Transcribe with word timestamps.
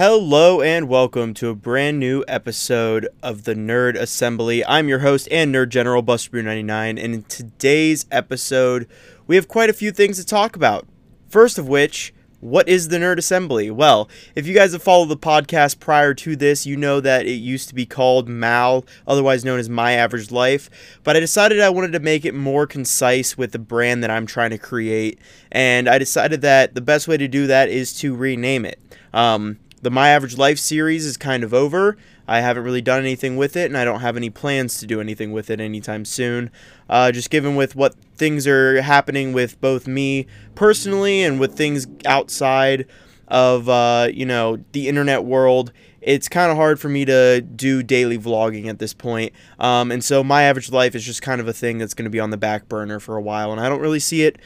Hello 0.00 0.62
and 0.62 0.88
welcome 0.88 1.34
to 1.34 1.50
a 1.50 1.54
brand 1.54 2.00
new 2.00 2.24
episode 2.26 3.06
of 3.22 3.44
the 3.44 3.54
Nerd 3.54 3.96
Assembly. 3.96 4.64
I'm 4.64 4.88
your 4.88 5.00
host 5.00 5.28
and 5.30 5.54
Nerd 5.54 5.68
General 5.68 6.00
Buster 6.00 6.42
99 6.42 6.96
and 6.96 7.14
in 7.14 7.22
today's 7.24 8.06
episode 8.10 8.88
we 9.26 9.36
have 9.36 9.46
quite 9.46 9.68
a 9.68 9.74
few 9.74 9.92
things 9.92 10.16
to 10.16 10.24
talk 10.24 10.56
about. 10.56 10.86
First 11.28 11.58
of 11.58 11.68
which, 11.68 12.14
what 12.40 12.66
is 12.66 12.88
the 12.88 12.96
Nerd 12.96 13.18
Assembly? 13.18 13.70
Well, 13.70 14.08
if 14.34 14.46
you 14.46 14.54
guys 14.54 14.72
have 14.72 14.82
followed 14.82 15.10
the 15.10 15.18
podcast 15.18 15.80
prior 15.80 16.14
to 16.14 16.34
this, 16.34 16.64
you 16.64 16.78
know 16.78 17.00
that 17.00 17.26
it 17.26 17.32
used 17.32 17.68
to 17.68 17.74
be 17.74 17.84
called 17.84 18.26
MAL, 18.26 18.86
otherwise 19.06 19.44
known 19.44 19.58
as 19.58 19.68
My 19.68 19.92
Average 19.92 20.30
Life, 20.30 20.70
but 21.04 21.14
I 21.14 21.20
decided 21.20 21.60
I 21.60 21.68
wanted 21.68 21.92
to 21.92 22.00
make 22.00 22.24
it 22.24 22.34
more 22.34 22.66
concise 22.66 23.36
with 23.36 23.52
the 23.52 23.58
brand 23.58 24.02
that 24.02 24.10
I'm 24.10 24.24
trying 24.24 24.48
to 24.48 24.58
create, 24.58 25.18
and 25.52 25.90
I 25.90 25.98
decided 25.98 26.40
that 26.40 26.74
the 26.74 26.80
best 26.80 27.06
way 27.06 27.18
to 27.18 27.28
do 27.28 27.46
that 27.48 27.68
is 27.68 27.92
to 27.98 28.16
rename 28.16 28.64
it. 28.64 28.80
Um, 29.12 29.58
the 29.82 29.90
My 29.90 30.10
Average 30.10 30.36
Life 30.36 30.58
series 30.58 31.06
is 31.06 31.16
kind 31.16 31.42
of 31.42 31.54
over. 31.54 31.96
I 32.28 32.40
haven't 32.40 32.64
really 32.64 32.82
done 32.82 33.00
anything 33.00 33.36
with 33.36 33.56
it, 33.56 33.66
and 33.66 33.76
I 33.76 33.84
don't 33.84 34.00
have 34.00 34.16
any 34.16 34.30
plans 34.30 34.78
to 34.78 34.86
do 34.86 35.00
anything 35.00 35.32
with 35.32 35.50
it 35.50 35.60
anytime 35.60 36.04
soon. 36.04 36.50
Uh, 36.88 37.10
just 37.12 37.30
given 37.30 37.56
with 37.56 37.74
what 37.74 37.94
things 38.14 38.46
are 38.46 38.82
happening 38.82 39.32
with 39.32 39.60
both 39.60 39.86
me 39.86 40.26
personally 40.54 41.22
and 41.22 41.40
with 41.40 41.56
things 41.56 41.86
outside 42.04 42.86
of 43.28 43.68
uh, 43.68 44.08
you 44.12 44.26
know 44.26 44.58
the 44.72 44.88
internet 44.88 45.24
world, 45.24 45.72
it's 46.00 46.28
kind 46.28 46.50
of 46.50 46.56
hard 46.56 46.78
for 46.78 46.88
me 46.88 47.04
to 47.06 47.40
do 47.40 47.82
daily 47.82 48.18
vlogging 48.18 48.66
at 48.66 48.78
this 48.78 48.92
point. 48.94 49.32
Um, 49.58 49.90
and 49.90 50.04
so 50.04 50.22
my 50.22 50.42
average 50.42 50.70
life 50.70 50.94
is 50.94 51.04
just 51.04 51.22
kind 51.22 51.40
of 51.40 51.48
a 51.48 51.52
thing 51.52 51.78
that's 51.78 51.94
going 51.94 52.04
to 52.04 52.10
be 52.10 52.20
on 52.20 52.30
the 52.30 52.36
back 52.36 52.68
burner 52.68 53.00
for 53.00 53.16
a 53.16 53.22
while, 53.22 53.50
and 53.50 53.60
I 53.60 53.68
don't 53.68 53.80
really 53.80 54.00
see 54.00 54.22
it 54.22 54.38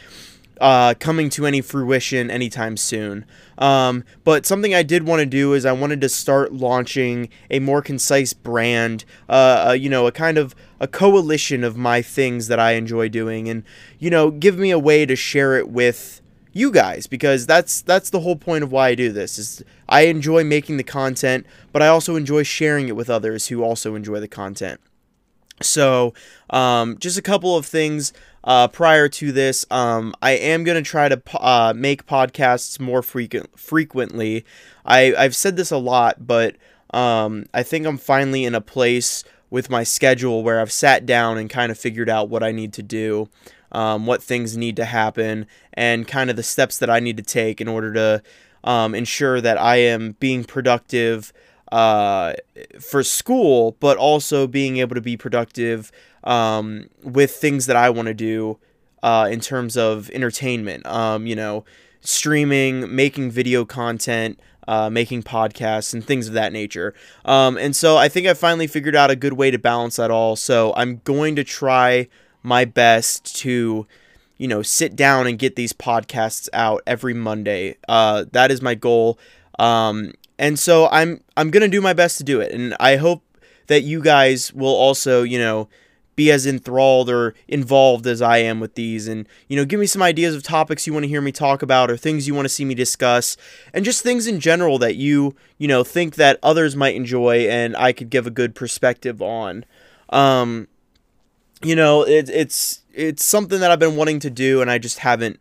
uh, 0.61 0.95
coming 0.95 1.31
to 1.31 1.47
any 1.47 1.61
fruition 1.61 2.31
anytime 2.31 2.77
soon. 2.77 3.25
Um, 3.59 4.05
but 4.25 4.47
something 4.47 4.75
I 4.75 4.83
did 4.83 5.07
want 5.07 5.21
to 5.21 5.27
do 5.27 5.53
is 5.53 5.65
I 5.65 5.73
wanted 5.73 6.01
to 6.01 6.09
start 6.09 6.53
launching 6.53 7.29
a 7.51 7.61
more 7.61 7.83
concise 7.83 8.33
brand, 8.33 9.05
uh, 9.29 9.67
uh, 9.69 9.73
you 9.73 9.89
know, 9.89 10.07
a 10.07 10.13
kind 10.13 10.39
of 10.39 10.55
a 10.81 10.89
coalition 10.89 11.65
of 11.65 11.77
my 11.77 12.03
things 12.03 12.49
that 12.49 12.59
I 12.59 12.73
enjoy 12.73 13.09
doing, 13.09 13.49
and 13.49 13.65
you 13.99 14.11
know, 14.11 14.31
give 14.31 14.59
me 14.59 14.71
a 14.71 14.79
way 14.79 15.07
to 15.07 15.17
share 15.17 15.57
it 15.57 15.69
with 15.69 16.21
you 16.55 16.71
guys 16.71 17.07
because 17.07 17.47
that's 17.47 17.83
that's 17.83 18.11
the 18.11 18.21
whole 18.21 18.37
point 18.37 18.63
of 18.63 18.71
why 18.71 18.89
I 18.89 18.95
do 18.95 19.11
this 19.11 19.39
is 19.39 19.63
I 19.89 20.03
enjoy 20.03 20.45
making 20.45 20.77
the 20.77 20.85
content 20.85 21.47
but 21.73 21.83
I 21.83 21.89
also 21.89 22.15
enjoy 22.15 22.45
sharing 22.45 22.87
it 22.87 22.95
with 22.95 23.11
others 23.11 23.49
who 23.49 23.65
also 23.65 23.97
enjoy 23.97 24.21
the 24.21 24.29
content 24.29 24.81
so 25.61 26.15
um, 26.51 26.97
just 26.99 27.19
a 27.19 27.23
couple 27.23 27.57
of 27.57 27.67
things 27.67 28.13
uh, 28.45 28.69
prior 28.69 29.09
to 29.09 29.33
this, 29.33 29.65
um, 29.71 30.15
I 30.21 30.33
am 30.33 30.65
going 30.65 30.83
to 30.83 30.89
try 30.89 31.09
to 31.09 31.21
uh, 31.41 31.73
make 31.75 32.07
podcasts 32.07 32.79
more 32.79 33.03
frequent 33.03 33.59
frequently. 33.59 34.45
I, 34.85 35.15
I've 35.15 35.35
said 35.35 35.57
this 35.57 35.71
a 35.71 35.79
lot, 35.79 36.27
but 36.27 36.57
um, 36.91 37.47
I 37.55 37.63
think 37.63 37.87
I'm 37.87 37.97
finally 37.97 38.45
in 38.45 38.55
a 38.55 38.61
place 38.61 39.25
with 39.49 39.71
my 39.71 39.83
schedule 39.83 40.43
where 40.43 40.61
I've 40.61 40.73
sat 40.73 41.07
down 41.07 41.39
and 41.39 41.49
kind 41.49 41.73
of 41.73 41.79
figured 41.79 42.11
out 42.11 42.29
what 42.29 42.43
I 42.43 42.53
need 42.53 42.73
to 42.75 42.83
do, 42.83 43.29
um, 43.73 44.05
what 44.05 44.23
things 44.23 44.57
need 44.57 44.77
to 44.77 44.85
happen, 44.85 45.47
and 45.73 46.07
kind 46.07 46.29
of 46.29 46.37
the 46.37 46.43
steps 46.43 46.79
that 46.79 46.91
I 46.91 47.01
need 47.01 47.17
to 47.17 47.23
take 47.23 47.61
in 47.61 47.69
order 47.69 47.93
to 47.95 48.23
um, 48.63 48.95
ensure 48.95 49.41
that 49.41 49.59
I 49.59 49.77
am 49.77 50.17
being 50.21 50.45
productive 50.45 51.33
uh, 51.73 52.35
for 52.79 53.03
school, 53.03 53.77
but 53.81 53.97
also 53.97 54.47
being 54.47 54.77
able 54.77 54.95
to 54.95 55.01
be 55.01 55.17
productive 55.17 55.91
um, 56.25 56.89
with 57.03 57.33
things 57.33 57.67
that 57.67 57.77
I 57.77 57.91
want 57.91 58.07
to 58.09 58.15
do 58.15 58.59
uh, 59.03 59.29
in 59.31 59.41
terms 59.41 59.77
of 59.77 60.11
entertainment. 60.11 60.87
Um, 60.87 61.27
you 61.27 61.37
know, 61.37 61.65
streaming, 62.01 62.95
making 62.95 63.31
video 63.31 63.65
content, 63.65 64.41
uh, 64.67 64.91
making 64.91 65.23
podcasts, 65.23 65.95
and 65.95 66.05
things 66.05 66.27
of 66.27 66.35
that 66.35 66.53
nature. 66.53 66.95
Um, 67.25 67.57
and 67.57 67.77
so 67.77 67.97
I 67.97 68.09
think 68.09 68.27
I 68.27 68.35
finally 68.35 68.67
figured 68.67 68.97
out 68.97 69.11
a 69.11 69.17
good 69.17 69.35
way 69.35 69.51
to 69.51 69.59
balance 69.59 69.97
that 69.97 70.11
all. 70.11 70.37
So 70.37 70.73
I'm 70.77 71.01
going 71.05 71.37
to 71.37 71.45
try 71.45 72.09
my 72.43 72.65
best 72.65 73.37
to 73.37 73.87
you 74.37 74.49
know 74.49 74.63
sit 74.63 74.95
down 74.95 75.27
and 75.27 75.39
get 75.39 75.57
these 75.57 75.73
podcasts 75.73 76.49
out 76.53 76.83
every 76.87 77.15
monday 77.15 77.77
uh, 77.89 78.25
that 78.33 78.51
is 78.51 78.61
my 78.61 78.75
goal 78.75 79.19
um, 79.59 80.13
and 80.39 80.59
so 80.59 80.89
i'm 80.91 81.23
i'm 81.37 81.51
gonna 81.51 81.69
do 81.69 81.81
my 81.81 81.93
best 81.93 82.19
to 82.19 82.25
do 82.25 82.41
it 82.41 82.53
and 82.53 82.77
i 82.79 82.97
hope 82.97 83.23
that 83.69 83.83
you 83.83 84.01
guys 84.03 84.53
will 84.53 84.75
also 84.75 85.23
you 85.23 85.39
know 85.39 85.69
be 86.17 86.31
as 86.31 86.47
enthralled 86.47 87.11
or 87.11 87.35
involved 87.49 88.07
as 88.07 88.23
I 88.23 88.39
am 88.39 88.61
with 88.61 88.75
these. 88.75 89.09
And 89.09 89.29
you 89.49 89.57
know 89.57 89.65
give 89.65 89.81
me 89.81 89.87
some 89.87 90.03
ideas 90.03 90.35
of 90.35 90.43
topics 90.43 90.87
you 90.87 90.93
want 90.93 91.05
to 91.05 91.09
hear 91.09 91.21
me 91.21 91.33
talk 91.33 91.63
about 91.63 91.91
or 91.91 91.97
things 91.97 92.27
you 92.27 92.35
want 92.35 92.45
to 92.47 92.51
see 92.51 92.65
me 92.65 92.75
discuss 92.75 93.37
and 93.73 93.85
just 93.85 94.03
things 94.03 94.27
in 94.27 94.41
general 94.41 94.79
that 94.79 94.97
you 94.97 95.35
you 95.59 95.69
know 95.69 95.85
think 95.85 96.17
that 96.17 96.39
others 96.43 96.77
might 96.77 96.95
enjoy 96.95 97.49
and 97.49 97.77
I 97.77 97.93
could 97.93 98.11
give 98.11 98.27
a 98.27 98.31
good 98.31 98.55
perspective 98.55 99.21
on. 99.21 99.65
Um 100.11 100.69
you 101.63 101.77
know 101.77 102.03
it, 102.03 102.29
it's 102.29 102.83
it's 102.93 103.25
something 103.25 103.61
that 103.61 103.71
I've 103.71 103.79
been 103.79 103.97
wanting 103.97 104.21
to 104.21 104.31
do 104.31 104.61
and 104.61 104.71
I 104.71 104.79
just 104.79 105.01
haven't 105.01 105.41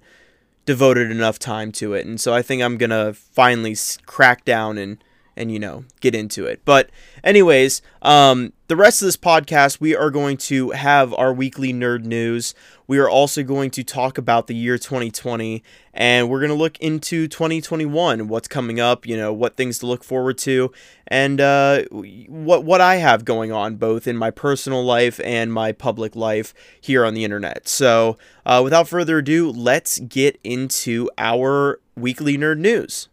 devoted 0.65 1.11
enough 1.11 1.39
time 1.39 1.71
to 1.73 1.93
it. 1.93 2.05
And 2.05 2.19
so 2.19 2.33
I 2.33 2.41
think 2.41 2.61
I'm 2.61 2.77
going 2.77 2.89
to 2.89 3.13
finally 3.13 3.75
crack 4.05 4.45
down 4.45 4.77
and 4.77 5.03
and 5.35 5.51
you 5.51 5.59
know 5.59 5.85
get 6.01 6.15
into 6.15 6.45
it. 6.45 6.61
But 6.65 6.89
anyways 7.23 7.81
um 8.01 8.53
the 8.67 8.75
rest 8.75 9.01
of 9.01 9.07
this 9.07 9.17
podcast 9.17 9.79
we 9.79 9.95
are 9.95 10.09
going 10.09 10.37
to 10.37 10.71
have 10.71 11.13
our 11.13 11.33
weekly 11.33 11.73
nerd 11.73 12.03
news. 12.03 12.53
We 12.85 12.99
are 12.99 13.09
also 13.09 13.43
going 13.43 13.71
to 13.71 13.83
talk 13.83 14.17
about 14.17 14.47
the 14.47 14.55
year 14.55 14.77
2020 14.77 15.63
and 15.93 16.29
we're 16.29 16.39
going 16.39 16.49
to 16.49 16.55
look 16.55 16.77
into 16.79 17.27
2021 17.27 18.27
what's 18.27 18.47
coming 18.47 18.79
up 18.79 19.05
you 19.05 19.15
know 19.15 19.31
what 19.31 19.55
things 19.55 19.79
to 19.79 19.85
look 19.85 20.03
forward 20.03 20.37
to 20.39 20.71
and 21.07 21.39
uh, 21.39 21.83
what 21.91 22.63
what 22.63 22.81
i 22.81 22.95
have 22.95 23.25
going 23.25 23.51
on 23.51 23.75
both 23.75 24.07
in 24.07 24.17
my 24.17 24.31
personal 24.31 24.83
life 24.83 25.19
and 25.23 25.53
my 25.53 25.71
public 25.71 26.15
life 26.15 26.53
here 26.79 27.05
on 27.05 27.13
the 27.13 27.23
internet. 27.23 27.67
So 27.67 28.17
uh, 28.45 28.61
without 28.63 28.87
further 28.87 29.19
ado 29.19 29.49
let's 29.51 29.99
get 29.99 30.39
into 30.43 31.09
our 31.17 31.79
weekly 31.95 32.37
nerd 32.37 32.57
news. 32.57 33.09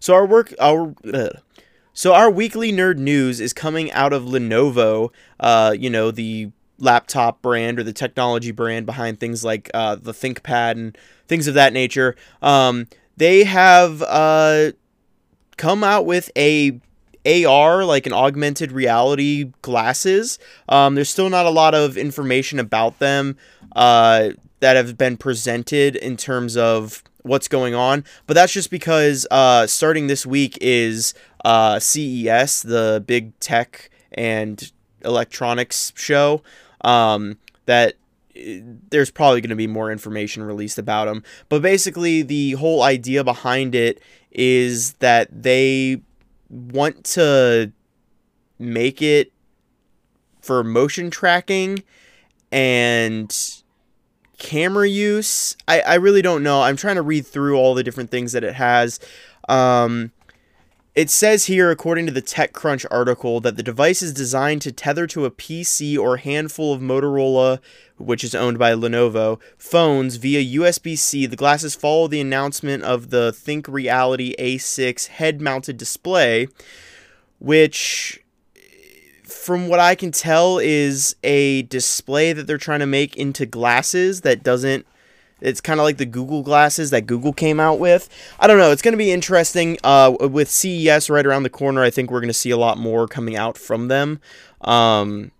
So 0.00 0.14
our 0.14 0.26
work 0.26 0.54
our 0.60 0.94
so 1.98 2.14
our 2.14 2.30
weekly 2.30 2.70
nerd 2.70 2.98
news 2.98 3.40
is 3.40 3.52
coming 3.52 3.90
out 3.90 4.12
of 4.12 4.22
Lenovo, 4.22 5.10
uh, 5.40 5.74
you 5.76 5.90
know, 5.90 6.12
the 6.12 6.52
laptop 6.78 7.42
brand 7.42 7.76
or 7.76 7.82
the 7.82 7.92
technology 7.92 8.52
brand 8.52 8.86
behind 8.86 9.18
things 9.18 9.42
like 9.42 9.68
uh, 9.74 9.96
the 9.96 10.12
ThinkPad 10.12 10.70
and 10.70 10.98
things 11.26 11.48
of 11.48 11.54
that 11.54 11.72
nature. 11.72 12.14
Um, 12.40 12.86
they 13.16 13.42
have 13.42 14.00
uh, 14.02 14.70
come 15.56 15.82
out 15.82 16.06
with 16.06 16.30
a 16.36 16.80
AR, 17.26 17.84
like 17.84 18.06
an 18.06 18.12
augmented 18.12 18.70
reality 18.70 19.50
glasses. 19.62 20.38
Um, 20.68 20.94
there's 20.94 21.10
still 21.10 21.28
not 21.28 21.46
a 21.46 21.50
lot 21.50 21.74
of 21.74 21.98
information 21.98 22.60
about 22.60 23.00
them 23.00 23.36
uh, 23.74 24.30
that 24.60 24.76
have 24.76 24.96
been 24.96 25.16
presented 25.16 25.96
in 25.96 26.16
terms 26.16 26.56
of 26.56 27.02
what's 27.22 27.48
going 27.48 27.74
on, 27.74 28.04
but 28.26 28.34
that's 28.34 28.52
just 28.52 28.70
because 28.70 29.26
uh, 29.30 29.66
starting 29.66 30.06
this 30.06 30.24
week 30.24 30.56
is 30.60 31.14
uh, 31.44 31.78
CES, 31.78 32.62
the 32.62 33.02
big 33.06 33.38
tech 33.40 33.90
and 34.12 34.72
electronics 35.04 35.92
show. 35.96 36.42
Um, 36.82 37.38
that 37.66 37.94
eh, 38.34 38.60
there's 38.90 39.10
probably 39.10 39.40
going 39.40 39.50
to 39.50 39.56
be 39.56 39.66
more 39.66 39.90
information 39.92 40.42
released 40.42 40.78
about 40.78 41.06
them. 41.06 41.22
But 41.48 41.62
basically, 41.62 42.22
the 42.22 42.52
whole 42.52 42.82
idea 42.82 43.24
behind 43.24 43.74
it 43.74 44.02
is 44.30 44.94
that 44.94 45.42
they 45.42 46.02
want 46.48 47.04
to 47.04 47.72
make 48.58 49.02
it 49.02 49.32
for 50.40 50.64
motion 50.64 51.10
tracking 51.10 51.82
and 52.50 53.62
camera 54.38 54.88
use. 54.88 55.56
I, 55.66 55.80
I 55.80 55.94
really 55.96 56.22
don't 56.22 56.42
know. 56.42 56.62
I'm 56.62 56.76
trying 56.76 56.96
to 56.96 57.02
read 57.02 57.26
through 57.26 57.56
all 57.56 57.74
the 57.74 57.82
different 57.82 58.10
things 58.10 58.32
that 58.32 58.44
it 58.44 58.54
has. 58.54 59.00
Um, 59.48 60.12
it 60.94 61.10
says 61.10 61.44
here, 61.44 61.70
according 61.70 62.06
to 62.06 62.12
the 62.12 62.22
TechCrunch 62.22 62.84
article, 62.90 63.40
that 63.40 63.56
the 63.56 63.62
device 63.62 64.02
is 64.02 64.12
designed 64.12 64.62
to 64.62 64.72
tether 64.72 65.06
to 65.08 65.24
a 65.24 65.30
PC 65.30 65.96
or 65.98 66.16
handful 66.16 66.72
of 66.72 66.80
Motorola, 66.80 67.60
which 67.98 68.24
is 68.24 68.34
owned 68.34 68.58
by 68.58 68.72
Lenovo, 68.72 69.38
phones 69.56 70.16
via 70.16 70.58
USB 70.58 70.98
C. 70.98 71.26
The 71.26 71.36
glasses 71.36 71.74
follow 71.74 72.08
the 72.08 72.20
announcement 72.20 72.82
of 72.82 73.10
the 73.10 73.30
ThinkReality 73.30 74.34
A6 74.38 75.06
head 75.06 75.40
mounted 75.40 75.76
display, 75.76 76.48
which, 77.38 78.20
from 79.22 79.68
what 79.68 79.78
I 79.78 79.94
can 79.94 80.10
tell, 80.10 80.58
is 80.58 81.14
a 81.22 81.62
display 81.62 82.32
that 82.32 82.46
they're 82.46 82.58
trying 82.58 82.80
to 82.80 82.86
make 82.86 83.16
into 83.16 83.46
glasses 83.46 84.22
that 84.22 84.42
doesn't 84.42 84.84
it's 85.40 85.60
kind 85.60 85.80
of 85.80 85.84
like 85.84 85.98
the 85.98 86.06
Google 86.06 86.42
glasses 86.42 86.90
that 86.90 87.02
Google 87.02 87.32
came 87.32 87.60
out 87.60 87.78
with. 87.78 88.08
I 88.40 88.46
don't 88.46 88.58
know. 88.58 88.70
It's 88.70 88.82
going 88.82 88.92
to 88.92 88.98
be 88.98 89.12
interesting. 89.12 89.78
Uh, 89.84 90.16
with 90.20 90.48
CES 90.48 91.08
right 91.10 91.24
around 91.24 91.44
the 91.44 91.50
corner, 91.50 91.82
I 91.82 91.90
think 91.90 92.10
we're 92.10 92.20
going 92.20 92.28
to 92.28 92.34
see 92.34 92.50
a 92.50 92.56
lot 92.56 92.78
more 92.78 93.06
coming 93.06 93.36
out 93.36 93.56
from 93.56 93.88
them. 93.88 94.20
Um, 94.60 95.30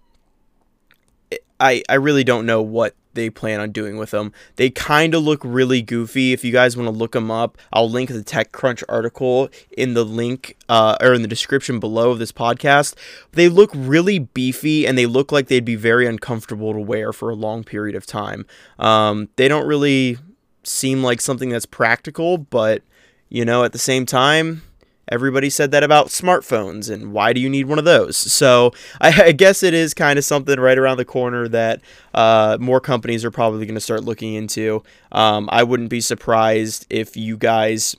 I 1.60 1.82
I 1.88 1.94
really 1.94 2.24
don't 2.24 2.46
know 2.46 2.62
what 2.62 2.94
they 3.14 3.30
plan 3.30 3.60
on 3.60 3.72
doing 3.72 3.96
with 3.96 4.10
them. 4.10 4.32
They 4.56 4.70
kind 4.70 5.14
of 5.14 5.22
look 5.22 5.40
really 5.44 5.82
goofy. 5.82 6.32
If 6.32 6.44
you 6.44 6.52
guys 6.52 6.76
want 6.76 6.86
to 6.86 6.96
look 6.96 7.12
them 7.12 7.30
up, 7.30 7.58
I'll 7.72 7.90
link 7.90 8.10
the 8.10 8.22
TechCrunch 8.22 8.82
article 8.88 9.48
in 9.76 9.94
the 9.94 10.04
link 10.04 10.56
uh, 10.68 10.96
or 11.00 11.14
in 11.14 11.22
the 11.22 11.28
description 11.28 11.80
below 11.80 12.10
of 12.10 12.18
this 12.18 12.32
podcast. 12.32 12.94
They 13.32 13.48
look 13.48 13.70
really 13.74 14.18
beefy 14.18 14.86
and 14.86 14.96
they 14.96 15.06
look 15.06 15.32
like 15.32 15.48
they'd 15.48 15.64
be 15.64 15.76
very 15.76 16.06
uncomfortable 16.06 16.72
to 16.72 16.80
wear 16.80 17.12
for 17.12 17.30
a 17.30 17.34
long 17.34 17.64
period 17.64 17.96
of 17.96 18.06
time. 18.06 18.46
Um, 18.78 19.28
they 19.36 19.48
don't 19.48 19.66
really 19.66 20.18
seem 20.62 21.02
like 21.02 21.20
something 21.20 21.48
that's 21.48 21.66
practical, 21.66 22.38
but 22.38 22.82
you 23.28 23.44
know, 23.44 23.64
at 23.64 23.72
the 23.72 23.78
same 23.78 24.06
time, 24.06 24.62
everybody 25.10 25.50
said 25.50 25.70
that 25.70 25.82
about 25.82 26.08
smartphones 26.08 26.90
and 26.90 27.12
why 27.12 27.32
do 27.32 27.40
you 27.40 27.48
need 27.48 27.66
one 27.66 27.78
of 27.78 27.84
those? 27.84 28.16
So 28.16 28.72
i, 29.00 29.22
I 29.24 29.32
guess 29.32 29.62
it 29.62 29.74
is 29.74 29.94
kind 29.94 30.18
of 30.18 30.24
something 30.24 30.58
right 30.58 30.78
around 30.78 30.96
the 30.98 31.04
corner 31.04 31.48
that 31.48 31.80
uh, 32.14 32.58
more 32.60 32.80
companies 32.80 33.24
are 33.24 33.30
probably 33.30 33.66
going 33.66 33.74
to 33.74 33.80
start 33.80 34.04
looking 34.04 34.34
into. 34.34 34.82
Um, 35.12 35.48
i 35.52 35.62
wouldn't 35.62 35.90
be 35.90 36.00
surprised 36.00 36.86
if 36.90 37.16
you 37.16 37.36
guys 37.36 37.96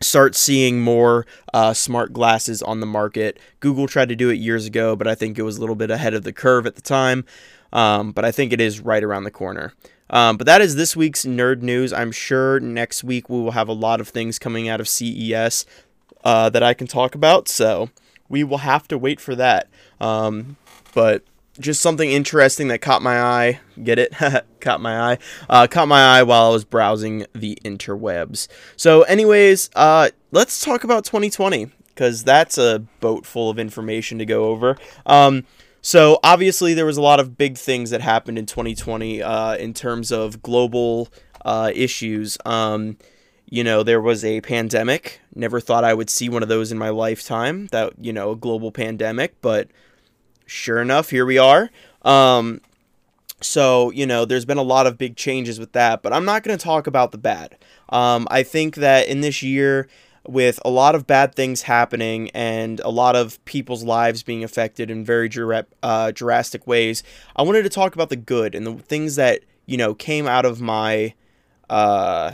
start 0.00 0.36
seeing 0.36 0.80
more 0.80 1.26
uh, 1.52 1.72
smart 1.74 2.12
glasses 2.12 2.62
on 2.62 2.78
the 2.80 2.86
market. 2.86 3.40
Google 3.58 3.88
tried 3.88 4.08
to 4.10 4.16
do 4.16 4.30
it 4.30 4.36
years 4.36 4.66
ago 4.66 4.96
but 4.96 5.06
i 5.06 5.14
think 5.14 5.38
it 5.38 5.42
was 5.42 5.56
a 5.56 5.60
little 5.60 5.76
bit 5.76 5.90
ahead 5.90 6.14
of 6.14 6.24
the 6.24 6.32
curve 6.32 6.66
at 6.66 6.76
the 6.76 6.82
time. 6.82 7.24
Um, 7.72 8.12
but 8.12 8.24
i 8.24 8.32
think 8.32 8.52
it 8.52 8.60
is 8.60 8.80
right 8.80 9.04
around 9.04 9.24
the 9.24 9.30
corner. 9.30 9.74
Um, 10.10 10.36
but 10.36 10.46
that 10.46 10.60
is 10.60 10.76
this 10.76 10.96
week's 10.96 11.24
nerd 11.24 11.62
news. 11.62 11.92
I'm 11.92 12.12
sure 12.12 12.60
next 12.60 13.04
week 13.04 13.28
we 13.28 13.40
will 13.40 13.50
have 13.50 13.68
a 13.68 13.74
lot 13.74 14.00
of 14.00 14.08
things 14.08 14.38
coming 14.38 14.68
out 14.68 14.80
of 14.80 14.88
CES 14.88 15.66
uh, 16.24 16.50
that 16.50 16.62
I 16.62 16.74
can 16.74 16.86
talk 16.86 17.14
about. 17.14 17.48
So 17.48 17.90
we 18.28 18.44
will 18.44 18.58
have 18.58 18.88
to 18.88 18.98
wait 18.98 19.20
for 19.20 19.34
that. 19.34 19.68
Um, 20.00 20.56
but 20.94 21.22
just 21.60 21.80
something 21.80 22.10
interesting 22.10 22.68
that 22.68 22.80
caught 22.80 23.02
my 23.02 23.20
eye. 23.20 23.60
Get 23.82 23.98
it? 23.98 24.14
caught 24.60 24.80
my 24.80 25.12
eye. 25.12 25.18
Uh, 25.48 25.66
caught 25.66 25.88
my 25.88 26.18
eye 26.18 26.22
while 26.22 26.46
I 26.46 26.50
was 26.50 26.64
browsing 26.64 27.26
the 27.34 27.58
interwebs. 27.64 28.48
So, 28.76 29.02
anyways, 29.02 29.70
uh, 29.74 30.10
let's 30.30 30.64
talk 30.64 30.84
about 30.84 31.04
2020 31.04 31.70
because 31.88 32.22
that's 32.22 32.58
a 32.58 32.80
boat 33.00 33.26
full 33.26 33.50
of 33.50 33.58
information 33.58 34.18
to 34.18 34.26
go 34.26 34.46
over. 34.46 34.76
Um, 35.06 35.44
so, 35.80 36.20
obviously, 36.22 36.74
there 36.74 36.86
was 36.86 36.96
a 36.96 37.02
lot 37.02 37.20
of 37.20 37.36
big 37.36 37.56
things 37.56 37.90
that 37.90 38.00
happened 38.00 38.38
in 38.38 38.46
2020 38.46 39.22
uh, 39.22 39.56
in 39.56 39.74
terms 39.74 40.12
of 40.12 40.42
global 40.42 41.08
uh, 41.44 41.72
issues. 41.74 42.38
Um, 42.44 42.98
you 43.50 43.64
know, 43.64 43.82
there 43.82 44.00
was 44.00 44.24
a 44.24 44.40
pandemic. 44.42 45.20
Never 45.34 45.60
thought 45.60 45.84
I 45.84 45.94
would 45.94 46.10
see 46.10 46.28
one 46.28 46.42
of 46.42 46.48
those 46.48 46.70
in 46.70 46.78
my 46.78 46.90
lifetime. 46.90 47.68
That, 47.68 47.94
you 48.00 48.12
know, 48.12 48.32
a 48.32 48.36
global 48.36 48.70
pandemic, 48.70 49.40
but 49.40 49.68
sure 50.44 50.80
enough, 50.82 51.10
here 51.10 51.24
we 51.24 51.38
are. 51.38 51.70
Um, 52.02 52.60
so, 53.40 53.90
you 53.90 54.04
know, 54.04 54.24
there's 54.24 54.44
been 54.44 54.58
a 54.58 54.62
lot 54.62 54.86
of 54.86 54.98
big 54.98 55.16
changes 55.16 55.58
with 55.58 55.72
that, 55.72 56.02
but 56.02 56.12
I'm 56.12 56.24
not 56.24 56.42
going 56.42 56.58
to 56.58 56.62
talk 56.62 56.86
about 56.86 57.12
the 57.12 57.18
bad. 57.18 57.56
Um, 57.88 58.26
I 58.30 58.42
think 58.42 58.76
that 58.76 59.08
in 59.08 59.22
this 59.22 59.42
year, 59.42 59.88
with 60.26 60.60
a 60.62 60.70
lot 60.70 60.94
of 60.94 61.06
bad 61.06 61.34
things 61.34 61.62
happening 61.62 62.30
and 62.30 62.80
a 62.80 62.90
lot 62.90 63.16
of 63.16 63.42
people's 63.46 63.82
lives 63.82 64.22
being 64.22 64.44
affected 64.44 64.90
in 64.90 65.04
very 65.04 65.30
uh, 65.82 66.10
drastic 66.10 66.66
ways, 66.66 67.02
I 67.34 67.42
wanted 67.42 67.62
to 67.62 67.70
talk 67.70 67.94
about 67.94 68.10
the 68.10 68.16
good 68.16 68.54
and 68.54 68.66
the 68.66 68.74
things 68.74 69.16
that, 69.16 69.40
you 69.64 69.78
know, 69.78 69.94
came 69.94 70.26
out 70.26 70.44
of 70.44 70.60
my. 70.60 71.14
Uh, 71.70 72.32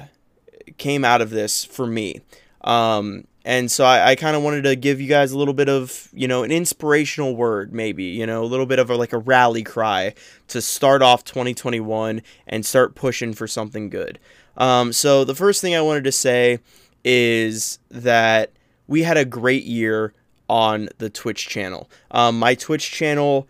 came 0.79 1.05
out 1.05 1.21
of 1.21 1.31
this 1.31 1.65
for 1.65 1.87
me. 1.87 2.21
Um, 2.63 3.27
and 3.45 3.71
so 3.71 3.85
I, 3.85 4.11
I 4.11 4.15
kind 4.17 4.37
of 4.37 4.43
wanted 4.43 4.63
to 4.65 4.75
give 4.75 5.01
you 5.01 5.09
guys 5.09 5.33
a 5.33 5.39
little 5.39 5.53
bit 5.53 5.69
of, 5.69 6.09
you 6.15 6.27
know, 6.27 6.45
an 6.45 6.51
inspirational 6.51 7.37
word, 7.37 7.75
maybe, 7.75 8.05
you 8.05 8.27
know, 8.27 8.43
a 8.43 8.47
little 8.47 8.65
bit 8.65 8.79
of 8.79 8.89
a, 8.89 8.97
like 8.97 9.13
a 9.13 9.19
rally 9.19 9.63
cry 9.63 10.15
to 10.49 10.63
start 10.63 11.03
off 11.03 11.25
2021 11.25 12.23
and 12.47 12.65
start 12.65 12.95
pushing 12.95 13.35
for 13.35 13.47
something 13.47 13.91
good. 13.91 14.19
Um, 14.57 14.93
so 14.93 15.25
the 15.25 15.35
first 15.35 15.61
thing 15.61 15.75
I 15.75 15.83
wanted 15.83 16.05
to 16.05 16.13
say 16.13 16.61
is 17.05 17.79
that 17.91 18.53
we 18.87 19.03
had 19.03 19.19
a 19.19 19.27
great 19.27 19.65
year 19.65 20.15
on 20.49 20.89
the 20.99 21.11
Twitch 21.11 21.47
channel. 21.49 21.91
Um, 22.11 22.39
my 22.39 22.55
Twitch 22.55 22.91
channel 22.91 23.47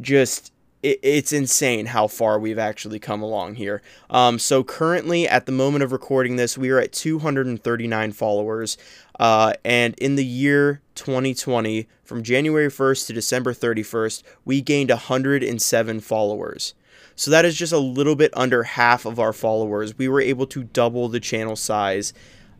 just 0.00 0.51
it, 0.82 1.00
it's 1.02 1.32
insane 1.32 1.86
how 1.86 2.06
far 2.06 2.38
we've 2.38 2.58
actually 2.58 2.98
come 2.98 3.22
along 3.22 3.54
here. 3.54 3.82
Um, 4.10 4.38
so 4.38 4.64
currently, 4.64 5.28
at 5.28 5.46
the 5.46 5.52
moment 5.52 5.84
of 5.84 5.92
recording 5.92 6.36
this, 6.36 6.58
we 6.58 6.70
are 6.70 6.78
at 6.78 6.92
239 6.92 8.12
followers. 8.12 8.76
Uh, 9.18 9.52
and 9.64 9.94
in 9.98 10.16
the 10.16 10.24
year 10.24 10.80
2020, 10.94 11.86
from 12.02 12.22
January 12.22 12.68
1st 12.68 13.06
to 13.06 13.12
December 13.12 13.54
31st, 13.54 14.22
we 14.44 14.60
gained 14.60 14.90
107 14.90 16.00
followers. 16.00 16.74
So 17.14 17.30
that 17.30 17.44
is 17.44 17.56
just 17.56 17.72
a 17.72 17.78
little 17.78 18.16
bit 18.16 18.32
under 18.34 18.62
half 18.62 19.04
of 19.04 19.20
our 19.20 19.32
followers. 19.32 19.96
We 19.96 20.08
were 20.08 20.20
able 20.20 20.46
to 20.48 20.64
double 20.64 21.08
the 21.08 21.20
channel 21.20 21.56
size 21.56 22.12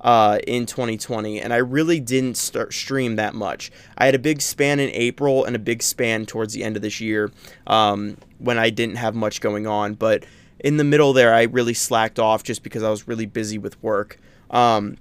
uh, 0.02 0.38
in 0.46 0.66
2020, 0.66 1.40
and 1.40 1.52
I 1.52 1.58
really 1.58 2.00
didn't 2.00 2.36
start 2.36 2.74
stream 2.74 3.16
that 3.16 3.34
much. 3.34 3.70
I 3.96 4.06
had 4.06 4.14
a 4.14 4.18
big 4.18 4.42
span 4.42 4.80
in 4.80 4.90
April 4.90 5.44
and 5.44 5.54
a 5.54 5.58
big 5.60 5.82
span 5.82 6.26
towards 6.26 6.54
the 6.54 6.64
end 6.64 6.76
of 6.76 6.82
this 6.82 7.00
year 7.00 7.30
um, 7.66 8.16
when 8.38 8.58
I 8.58 8.70
didn't 8.70 8.96
have 8.96 9.14
much 9.14 9.40
going 9.40 9.66
on, 9.66 9.94
but 9.94 10.24
in 10.58 10.76
the 10.76 10.84
middle 10.84 11.12
there, 11.12 11.34
I 11.34 11.42
really 11.42 11.74
slacked 11.74 12.18
off 12.18 12.42
just 12.42 12.62
because 12.62 12.82
I 12.82 12.90
was 12.90 13.06
really 13.08 13.26
busy 13.26 13.58
with 13.58 13.80
work. 13.82 14.18
Um, 14.50 14.96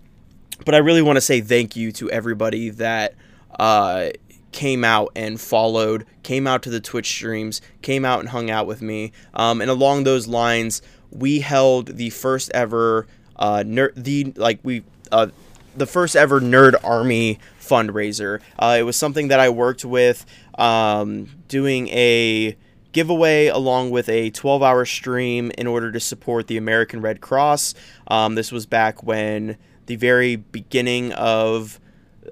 but 0.65 0.75
I 0.75 0.79
really 0.79 1.01
want 1.01 1.17
to 1.17 1.21
say 1.21 1.41
thank 1.41 1.75
you 1.75 1.91
to 1.93 2.09
everybody 2.11 2.69
that 2.69 3.15
uh, 3.59 4.09
came 4.51 4.83
out 4.83 5.11
and 5.15 5.39
followed, 5.39 6.05
came 6.23 6.45
out 6.45 6.61
to 6.63 6.69
the 6.69 6.79
Twitch 6.79 7.09
streams, 7.09 7.61
came 7.81 8.05
out 8.05 8.19
and 8.19 8.29
hung 8.29 8.49
out 8.49 8.67
with 8.67 8.81
me. 8.81 9.11
Um, 9.33 9.61
and 9.61 9.69
along 9.69 10.03
those 10.03 10.27
lines, 10.27 10.81
we 11.09 11.39
held 11.39 11.97
the 11.97 12.09
first 12.11 12.51
ever 12.53 13.07
uh, 13.37 13.63
ner- 13.65 13.93
the 13.95 14.33
like 14.35 14.59
we 14.63 14.83
uh, 15.11 15.27
the 15.75 15.85
first 15.85 16.15
ever 16.15 16.39
Nerd 16.39 16.75
Army 16.83 17.39
fundraiser. 17.59 18.41
Uh, 18.59 18.77
it 18.79 18.83
was 18.83 18.97
something 18.97 19.29
that 19.29 19.39
I 19.39 19.49
worked 19.49 19.85
with 19.85 20.25
um, 20.57 21.29
doing 21.47 21.87
a 21.89 22.57
giveaway 22.91 23.47
along 23.47 23.91
with 23.91 24.09
a 24.09 24.29
12 24.31 24.61
hour 24.61 24.85
stream 24.85 25.51
in 25.57 25.67
order 25.67 25.91
to 25.91 25.99
support 25.99 26.47
the 26.47 26.57
American 26.57 27.01
Red 27.01 27.21
Cross. 27.21 27.73
Um, 28.07 28.35
this 28.35 28.51
was 28.51 28.65
back 28.65 29.03
when 29.03 29.57
the 29.85 29.95
very 29.95 30.35
beginning 30.35 31.13
of 31.13 31.79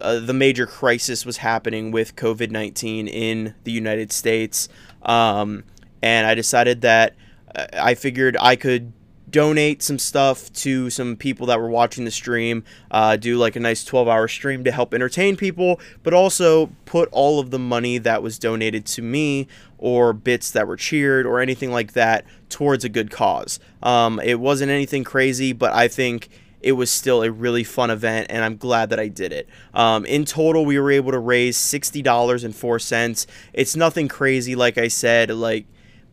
uh, 0.01 0.19
the 0.19 0.33
major 0.33 0.65
crisis 0.65 1.25
was 1.25 1.37
happening 1.37 1.91
with 1.91 2.15
COVID 2.15 2.51
19 2.51 3.07
in 3.07 3.55
the 3.63 3.71
United 3.71 4.11
States. 4.11 4.69
Um, 5.03 5.63
and 6.01 6.27
I 6.27 6.35
decided 6.35 6.81
that 6.81 7.15
uh, 7.55 7.67
I 7.73 7.95
figured 7.95 8.37
I 8.39 8.55
could 8.55 8.93
donate 9.31 9.81
some 9.81 9.99
stuff 9.99 10.51
to 10.53 10.89
some 10.89 11.15
people 11.15 11.47
that 11.47 11.59
were 11.59 11.69
watching 11.69 12.05
the 12.05 12.11
stream, 12.11 12.63
uh, 12.91 13.15
do 13.15 13.37
like 13.37 13.55
a 13.55 13.59
nice 13.59 13.83
12 13.83 14.07
hour 14.07 14.27
stream 14.27 14.63
to 14.63 14.71
help 14.71 14.93
entertain 14.93 15.35
people, 15.35 15.79
but 16.03 16.13
also 16.13 16.67
put 16.85 17.09
all 17.11 17.39
of 17.39 17.51
the 17.51 17.59
money 17.59 17.97
that 17.97 18.23
was 18.23 18.39
donated 18.39 18.85
to 18.85 19.01
me 19.01 19.47
or 19.77 20.13
bits 20.13 20.51
that 20.51 20.67
were 20.67 20.77
cheered 20.77 21.25
or 21.25 21.39
anything 21.39 21.71
like 21.71 21.93
that 21.93 22.25
towards 22.49 22.83
a 22.83 22.89
good 22.89 23.11
cause. 23.11 23.59
Um, 23.81 24.19
it 24.19 24.39
wasn't 24.39 24.71
anything 24.71 25.03
crazy, 25.03 25.53
but 25.53 25.73
I 25.73 25.87
think 25.87 26.29
it 26.61 26.73
was 26.73 26.91
still 26.91 27.23
a 27.23 27.31
really 27.31 27.63
fun 27.63 27.89
event, 27.89 28.27
and 28.29 28.43
I'm 28.43 28.57
glad 28.57 28.89
that 28.89 28.99
I 28.99 29.07
did 29.07 29.31
it. 29.31 29.47
Um, 29.73 30.05
in 30.05 30.25
total, 30.25 30.65
we 30.65 30.77
were 30.79 30.91
able 30.91 31.11
to 31.11 31.19
raise 31.19 31.57
$60.04. 31.57 33.27
It's 33.53 33.75
nothing 33.75 34.07
crazy, 34.07 34.55
like 34.55 34.77
I 34.77 34.89
said, 34.89 35.29
like 35.29 35.65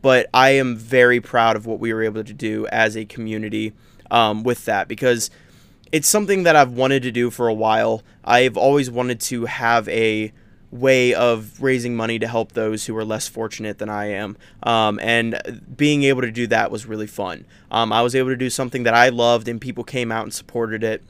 but 0.06 0.30
I 0.32 0.50
am 0.50 0.76
very 0.76 1.20
proud 1.20 1.56
of 1.56 1.66
what 1.66 1.80
we 1.80 1.92
were 1.92 2.04
able 2.04 2.22
to 2.22 2.32
do 2.32 2.64
as 2.68 2.96
a 2.96 3.04
community 3.04 3.72
um, 4.08 4.44
with 4.44 4.64
that 4.66 4.86
because 4.86 5.30
it's 5.90 6.08
something 6.08 6.44
that 6.44 6.54
I've 6.54 6.70
wanted 6.70 7.02
to 7.02 7.10
do 7.10 7.28
for 7.28 7.48
a 7.48 7.52
while. 7.52 8.04
I've 8.22 8.56
always 8.56 8.88
wanted 8.88 9.20
to 9.22 9.46
have 9.46 9.88
a 9.88 10.32
way 10.70 11.12
of 11.12 11.60
raising 11.60 11.96
money 11.96 12.20
to 12.20 12.28
help 12.28 12.52
those 12.52 12.86
who 12.86 12.96
are 12.96 13.04
less 13.04 13.26
fortunate 13.26 13.78
than 13.78 13.88
I 13.88 14.12
am. 14.12 14.36
Um, 14.62 15.00
and 15.02 15.60
being 15.76 16.04
able 16.04 16.22
to 16.22 16.30
do 16.30 16.46
that 16.46 16.70
was 16.70 16.86
really 16.86 17.08
fun. 17.08 17.44
Um, 17.72 17.92
I 17.92 18.02
was 18.02 18.14
able 18.14 18.28
to 18.28 18.36
do 18.36 18.48
something 18.48 18.84
that 18.84 18.94
I 18.94 19.08
loved, 19.08 19.48
and 19.48 19.60
people 19.60 19.82
came 19.82 20.12
out 20.12 20.22
and 20.22 20.32
supported 20.32 20.84
it. 20.84 21.02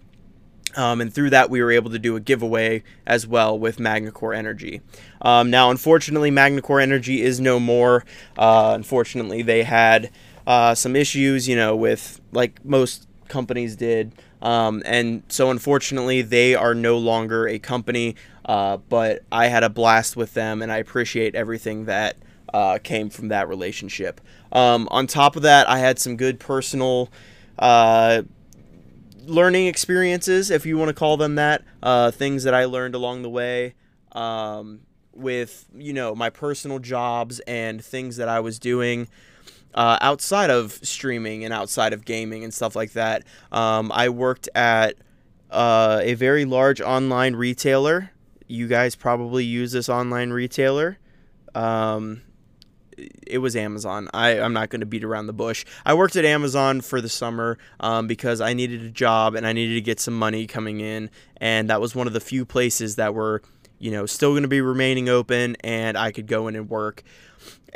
Um, 0.76 1.00
and 1.00 1.12
through 1.12 1.30
that, 1.30 1.50
we 1.50 1.62
were 1.62 1.73
able 1.73 1.90
to 1.90 1.99
do 1.99 2.16
a 2.16 2.21
giveaway 2.21 2.83
as 3.06 3.26
well 3.26 3.59
with 3.59 3.78
MagnaCore 3.78 4.37
Energy. 4.37 4.83
Um, 5.23 5.50
now, 5.50 5.71
unfortunately, 5.71 6.30
MagnaCore 6.30 6.83
Energy 6.83 7.23
is 7.23 7.40
no 7.40 7.59
more. 7.59 8.04
Uh, 8.37 8.73
unfortunately, 8.75 9.42
they 9.42 9.62
had 9.62 10.11
uh, 10.47 10.75
some 10.75 10.95
issues, 10.95 11.49
you 11.49 11.56
know, 11.56 11.75
with 11.75 12.21
like 12.33 12.64
most 12.64 13.09
companies 13.28 13.75
did. 13.75 14.12
Um, 14.42 14.83
and 14.85 15.23
so, 15.28 15.50
unfortunately, 15.50 16.23
they 16.23 16.54
are 16.54 16.75
no 16.75 16.99
longer 16.99 17.49
a 17.49 17.59
company. 17.59 18.16
Uh, 18.45 18.76
but 18.76 19.25
I 19.33 19.49
had 19.49 19.64
a 19.64 19.68
blast 19.68 20.16
with 20.16 20.35
them, 20.35 20.62
and 20.62 20.71
I 20.71 20.76
appreciate 20.76 21.35
everything 21.35 21.87
that 21.87 22.16
uh, 22.54 22.78
came 22.83 23.11
from 23.11 23.28
that 23.28 23.49
relationship. 23.49 24.21
Um, 24.52 24.88
on 24.90 25.06
top 25.06 25.37
of 25.37 25.42
that, 25.42 25.68
I 25.68 25.78
had 25.78 25.99
some 25.99 26.16
good 26.16 26.38
personal 26.38 27.11
uh, 27.59 28.23
learning 29.26 29.66
experiences, 29.66 30.50
if 30.50 30.64
you 30.66 30.78
want 30.78 30.88
to 30.88 30.95
call 30.95 31.16
them 31.16 31.35
that, 31.37 31.62
uh, 31.83 32.11
things 32.11 32.45
that 32.45 32.54
I 32.54 32.64
learned 32.64 32.95
along 32.95 33.23
the 33.23 33.30
way 33.30 33.75
um, 34.12 34.80
with, 35.12 35.66
you 35.75 35.92
know, 35.92 36.14
my 36.14 36.30
personal 36.30 36.78
jobs 36.78 37.40
and 37.40 37.85
things 37.85 38.16
that 38.16 38.28
I 38.28 38.40
was 38.40 38.59
doing. 38.59 39.09
uh, 39.76 39.99
outside 40.00 40.50
of 40.50 40.73
streaming 40.83 41.45
and 41.45 41.52
outside 41.52 41.92
of 41.92 42.04
gaming 42.04 42.42
and 42.42 42.52
stuff 42.52 42.75
like 42.75 42.92
that. 42.92 43.25
Um, 43.52 43.92
I 43.92 44.09
worked 44.09 44.49
at 44.54 44.97
uh, 45.50 46.00
a 46.02 46.14
very 46.14 46.45
large 46.45 46.80
online 46.80 47.37
retailer. 47.37 48.11
You 48.47 48.68
guys 48.68 48.95
probably 48.95 49.45
use 49.45 49.73
this 49.73 49.88
online 49.88 50.30
retailer. 50.30 50.99
Um, 51.54 52.23
it 53.26 53.38
was 53.38 53.56
Amazon. 53.56 54.08
I, 54.14 54.40
I'm 54.40 54.52
not 54.52 54.70
going 54.70 54.80
to 54.80 54.86
beat 54.86 55.04
around 55.04 55.26
the 55.26 55.32
bush. 55.32 55.64
I 55.84 55.94
worked 55.94 56.16
at 56.16 56.24
Amazon 56.24 56.80
for 56.80 57.00
the 57.00 57.08
summer 57.08 57.58
um, 57.80 58.06
because 58.06 58.40
I 58.40 58.52
needed 58.52 58.82
a 58.82 58.90
job 58.90 59.34
and 59.34 59.46
I 59.46 59.52
needed 59.52 59.74
to 59.74 59.80
get 59.80 60.00
some 60.00 60.18
money 60.18 60.46
coming 60.46 60.80
in. 60.80 61.10
And 61.38 61.70
that 61.70 61.80
was 61.80 61.94
one 61.94 62.06
of 62.06 62.12
the 62.12 62.20
few 62.20 62.44
places 62.44 62.96
that 62.96 63.14
were, 63.14 63.42
you 63.78 63.90
know, 63.90 64.06
still 64.06 64.32
going 64.32 64.42
to 64.42 64.48
be 64.48 64.60
remaining 64.60 65.08
open 65.08 65.56
and 65.60 65.96
I 65.96 66.12
could 66.12 66.26
go 66.26 66.48
in 66.48 66.56
and 66.56 66.68
work 66.68 67.02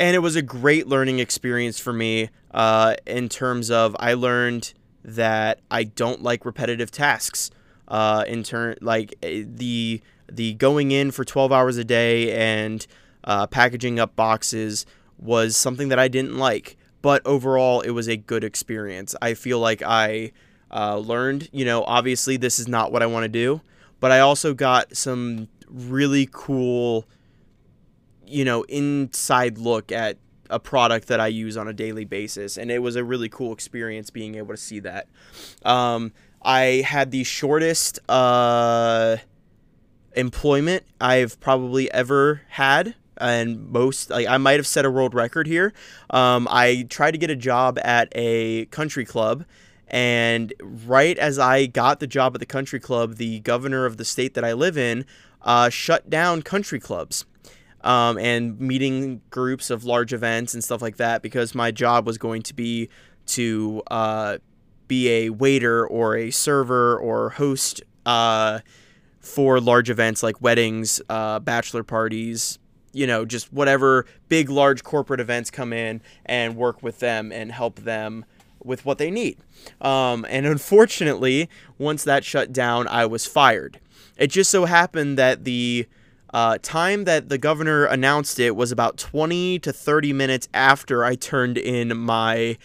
and 0.00 0.16
it 0.16 0.20
was 0.20 0.34
a 0.34 0.42
great 0.42 0.88
learning 0.88 1.18
experience 1.18 1.78
for 1.78 1.92
me 1.92 2.30
uh, 2.52 2.96
in 3.06 3.28
terms 3.28 3.70
of 3.70 3.94
I 4.00 4.14
learned 4.14 4.72
that 5.04 5.60
I 5.70 5.84
don't 5.84 6.22
like 6.22 6.44
repetitive 6.44 6.90
tasks. 6.90 7.50
Uh, 7.86 8.24
in 8.28 8.44
turn, 8.44 8.76
like 8.80 9.14
eh, 9.22 9.42
the 9.44 10.00
the 10.30 10.54
going 10.54 10.92
in 10.92 11.10
for 11.10 11.24
12 11.24 11.50
hours 11.50 11.76
a 11.76 11.82
day 11.82 12.32
and 12.32 12.86
uh, 13.24 13.48
packaging 13.48 13.98
up 13.98 14.14
boxes 14.14 14.86
was 15.20 15.56
something 15.56 15.88
that 15.88 15.98
I 15.98 16.08
didn't 16.08 16.36
like. 16.36 16.76
But 17.02 17.22
overall, 17.26 17.80
it 17.80 17.90
was 17.90 18.08
a 18.08 18.16
good 18.16 18.44
experience. 18.44 19.14
I 19.22 19.34
feel 19.34 19.58
like 19.58 19.82
I 19.82 20.32
uh, 20.70 20.98
learned, 20.98 21.48
you 21.52 21.64
know, 21.64 21.82
obviously 21.84 22.36
this 22.36 22.58
is 22.58 22.68
not 22.68 22.92
what 22.92 23.02
I 23.02 23.06
want 23.06 23.24
to 23.24 23.28
do, 23.28 23.62
but 24.00 24.10
I 24.10 24.20
also 24.20 24.52
got 24.52 24.96
some 24.96 25.48
really 25.68 26.28
cool 26.30 27.06
you 28.30 28.44
know, 28.44 28.62
inside 28.62 29.58
look 29.58 29.90
at 29.90 30.16
a 30.48 30.58
product 30.58 31.08
that 31.08 31.20
I 31.20 31.26
use 31.26 31.56
on 31.56 31.68
a 31.68 31.72
daily 31.72 32.04
basis. 32.04 32.56
And 32.56 32.70
it 32.70 32.78
was 32.78 32.96
a 32.96 33.04
really 33.04 33.28
cool 33.28 33.52
experience 33.52 34.10
being 34.10 34.36
able 34.36 34.54
to 34.54 34.56
see 34.56 34.80
that. 34.80 35.08
Um, 35.64 36.12
I 36.42 36.84
had 36.86 37.10
the 37.10 37.24
shortest 37.24 37.98
uh, 38.08 39.18
employment 40.14 40.84
I've 41.00 41.38
probably 41.40 41.90
ever 41.92 42.42
had. 42.48 42.94
And 43.20 43.68
most, 43.70 44.10
like, 44.10 44.26
I 44.26 44.38
might 44.38 44.58
have 44.58 44.66
set 44.66 44.84
a 44.84 44.90
world 44.90 45.14
record 45.14 45.46
here. 45.46 45.72
Um, 46.10 46.48
I 46.50 46.86
tried 46.88 47.12
to 47.12 47.18
get 47.18 47.30
a 47.30 47.36
job 47.36 47.78
at 47.82 48.08
a 48.12 48.66
country 48.66 49.04
club. 49.04 49.44
And 49.88 50.52
right 50.60 51.18
as 51.18 51.38
I 51.38 51.66
got 51.66 52.00
the 52.00 52.06
job 52.06 52.34
at 52.34 52.40
the 52.40 52.46
country 52.46 52.80
club, 52.80 53.16
the 53.16 53.40
governor 53.40 53.86
of 53.86 53.96
the 53.96 54.04
state 54.04 54.34
that 54.34 54.44
I 54.44 54.52
live 54.52 54.78
in 54.78 55.04
uh, 55.42 55.68
shut 55.68 56.08
down 56.08 56.42
country 56.42 56.78
clubs 56.78 57.24
um, 57.82 58.18
and 58.18 58.60
meeting 58.60 59.20
groups 59.30 59.70
of 59.70 59.84
large 59.84 60.12
events 60.12 60.54
and 60.54 60.62
stuff 60.62 60.82
like 60.82 60.96
that 60.98 61.22
because 61.22 61.54
my 61.54 61.70
job 61.70 62.06
was 62.06 62.18
going 62.18 62.42
to 62.42 62.54
be 62.54 62.88
to 63.26 63.82
uh, 63.90 64.38
be 64.88 65.08
a 65.08 65.30
waiter 65.30 65.86
or 65.86 66.16
a 66.16 66.30
server 66.30 66.98
or 66.98 67.30
host 67.30 67.82
uh, 68.06 68.60
for 69.20 69.60
large 69.60 69.90
events 69.90 70.22
like 70.22 70.40
weddings, 70.40 71.00
uh, 71.08 71.38
bachelor 71.38 71.82
parties, 71.82 72.58
you 72.92 73.06
know, 73.06 73.25
just 73.25 73.52
whatever 73.52 74.06
big, 74.28 74.49
large 74.49 74.82
corporate 74.82 75.20
events 75.20 75.50
come 75.50 75.73
in 75.73 76.00
and 76.26 76.56
work 76.56 76.82
with 76.82 76.99
them 76.99 77.32
and 77.32 77.52
help 77.52 77.80
them 77.80 78.25
with 78.62 78.85
what 78.85 78.99
they 78.99 79.11
need. 79.11 79.38
Um, 79.80 80.26
and 80.28 80.47
unfortunately, 80.47 81.49
once 81.78 82.04
that 82.04 82.25
shut 82.25 82.52
down, 82.52 82.88
I 82.88 83.06
was 83.06 83.26
fired. 83.26 83.80
It 84.16 84.28
just 84.28 84.50
so 84.50 84.64
happened 84.66 85.18
that 85.18 85.44
the 85.44 85.87
uh, 86.32 86.59
time 86.62 87.04
that 87.04 87.28
the 87.28 87.38
governor 87.38 87.85
announced 87.85 88.38
it 88.38 88.54
was 88.54 88.70
about 88.70 88.97
20 88.97 89.59
to 89.61 89.73
30 89.73 90.12
minutes 90.12 90.49
after 90.54 91.04
I 91.04 91.14
turned 91.14 91.59
in 91.59 91.97
my 91.97 92.56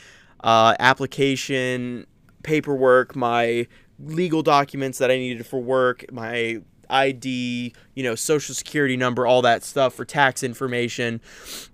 uh, 0.43 0.75
application 0.79 2.05
paperwork, 2.43 3.15
my 3.15 3.67
legal 3.99 4.43
documents 4.43 4.97
that 4.99 5.09
I 5.09 5.17
needed 5.17 5.45
for 5.45 5.59
work, 5.59 6.05
my 6.11 6.61
ID, 6.89 7.73
you 7.93 8.03
know, 8.03 8.15
social 8.15 8.55
security 8.55 8.97
number, 8.97 9.25
all 9.25 9.41
that 9.41 9.63
stuff 9.63 9.93
for 9.93 10.05
tax 10.05 10.43
information. 10.43 11.21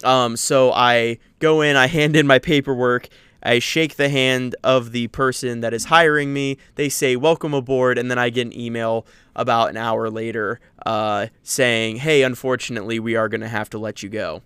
Um, 0.04 0.38
so 0.38 0.72
I 0.72 1.20
go 1.40 1.62
in, 1.62 1.76
I 1.76 1.88
hand 1.88 2.16
in 2.16 2.28
my 2.28 2.40
paperwork, 2.40 3.10
I 3.44 3.60
shake 3.60 3.96
the 3.96 4.10
hand 4.10 4.56
of 4.64 4.92
the 4.92 5.08
person 5.08 5.62
that 5.62 5.74
is 5.74 5.86
hiring 5.86 6.34
me. 6.34 6.58
They 6.76 6.90
say, 6.90 7.16
Welcome 7.16 7.54
aboard. 7.54 7.98
And 7.98 8.12
then 8.12 8.20
I 8.20 8.30
get 8.30 8.48
an 8.48 8.58
email 8.58 9.06
about 9.36 9.70
an 9.72 9.78
hour 9.78 10.10
later 10.10 10.60
uh, 10.86 11.28
saying, 11.42 11.98
Hey, 11.98 12.24
unfortunately, 12.24 13.00
we 13.00 13.16
are 13.16 13.30
going 13.30 13.42
to 13.42 13.48
have 13.48 13.70
to 13.72 13.80
let 13.80 14.04
you 14.04 14.10
go. 14.10 14.42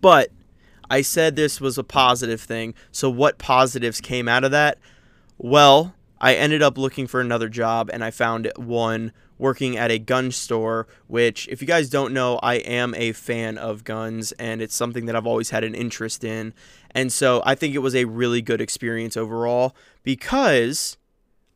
But 0.00 0.30
I 0.90 1.00
said 1.00 1.36
this 1.36 1.60
was 1.60 1.78
a 1.78 1.84
positive 1.84 2.40
thing. 2.40 2.74
So, 2.92 3.08
what 3.08 3.38
positives 3.38 4.00
came 4.00 4.28
out 4.28 4.44
of 4.44 4.50
that? 4.50 4.78
Well, 5.38 5.94
I 6.20 6.34
ended 6.34 6.62
up 6.62 6.78
looking 6.78 7.06
for 7.06 7.20
another 7.20 7.48
job 7.48 7.90
and 7.92 8.04
I 8.04 8.10
found 8.10 8.50
one 8.56 9.12
working 9.38 9.76
at 9.76 9.90
a 9.90 9.98
gun 9.98 10.30
store, 10.30 10.86
which, 11.06 11.48
if 11.48 11.60
you 11.60 11.66
guys 11.66 11.90
don't 11.90 12.12
know, 12.12 12.38
I 12.42 12.54
am 12.56 12.94
a 12.94 13.12
fan 13.12 13.58
of 13.58 13.84
guns 13.84 14.32
and 14.32 14.62
it's 14.62 14.74
something 14.74 15.06
that 15.06 15.16
I've 15.16 15.26
always 15.26 15.50
had 15.50 15.64
an 15.64 15.74
interest 15.74 16.24
in. 16.24 16.54
And 16.92 17.12
so 17.12 17.42
I 17.44 17.54
think 17.54 17.74
it 17.74 17.78
was 17.78 17.94
a 17.94 18.04
really 18.04 18.40
good 18.42 18.60
experience 18.60 19.16
overall 19.16 19.74
because 20.02 20.96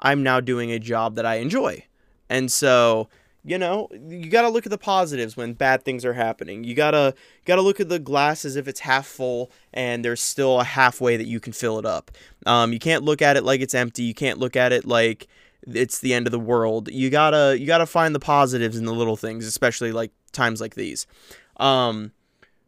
I'm 0.01 0.23
now 0.23 0.41
doing 0.41 0.71
a 0.73 0.79
job 0.79 1.15
that 1.17 1.27
I 1.27 1.37
enjoy. 1.37 1.85
And 2.29 2.51
so, 2.51 3.09
you 3.45 3.57
know, 3.57 3.89
you 3.93 4.29
got 4.29 4.43
to 4.43 4.49
look 4.49 4.67
at 4.67 4.71
the 4.71 4.79
positives 4.79 5.37
when 5.37 5.55
bad 5.55 5.85
things 5.85 6.05
are 6.05 6.13
happening. 6.13 6.65
You 6.65 6.75
got 6.75 6.91
to 6.91 7.15
got 7.45 7.57
to 7.57 7.63
look 7.63 7.81
at 7.81 7.89
the 7.89 7.99
glass 7.99 8.45
as 8.45 8.57
if 8.57 8.69
it's 8.69 8.81
half 8.81 9.07
full 9.07 9.51
and 9.73 10.05
there's 10.05 10.21
still 10.21 10.61
a 10.61 10.65
halfway 10.65 11.17
that 11.17 11.27
you 11.27 11.41
can 11.41 11.53
fill 11.53 11.79
it 11.79 11.87
up. 11.87 12.11
Um, 12.47 12.73
you 12.73 12.79
can't 12.79 13.05
look 13.05 13.23
at 13.23 13.37
it 13.37 13.45
like 13.45 13.61
it's 13.61 13.75
empty. 13.75 14.03
You 14.03 14.15
can't 14.15 14.39
look 14.39 14.57
at 14.57 14.73
it 14.73 14.85
like 14.85 15.29
it's 15.67 15.99
the 15.99 16.15
end 16.15 16.27
of 16.27 16.31
the 16.31 16.39
world. 16.39 16.89
You 16.91 17.11
gotta 17.11 17.57
you 17.59 17.67
gotta 17.67 17.87
find 17.87 18.15
the 18.15 18.21
positives 18.21 18.77
in 18.77 18.85
the 18.85 18.95
little 18.95 19.17
things, 19.17 19.47
especially 19.47 19.93
like 19.93 20.13
times 20.33 20.61
like 20.61 20.75
these. 20.75 21.07
Um, 21.59 22.13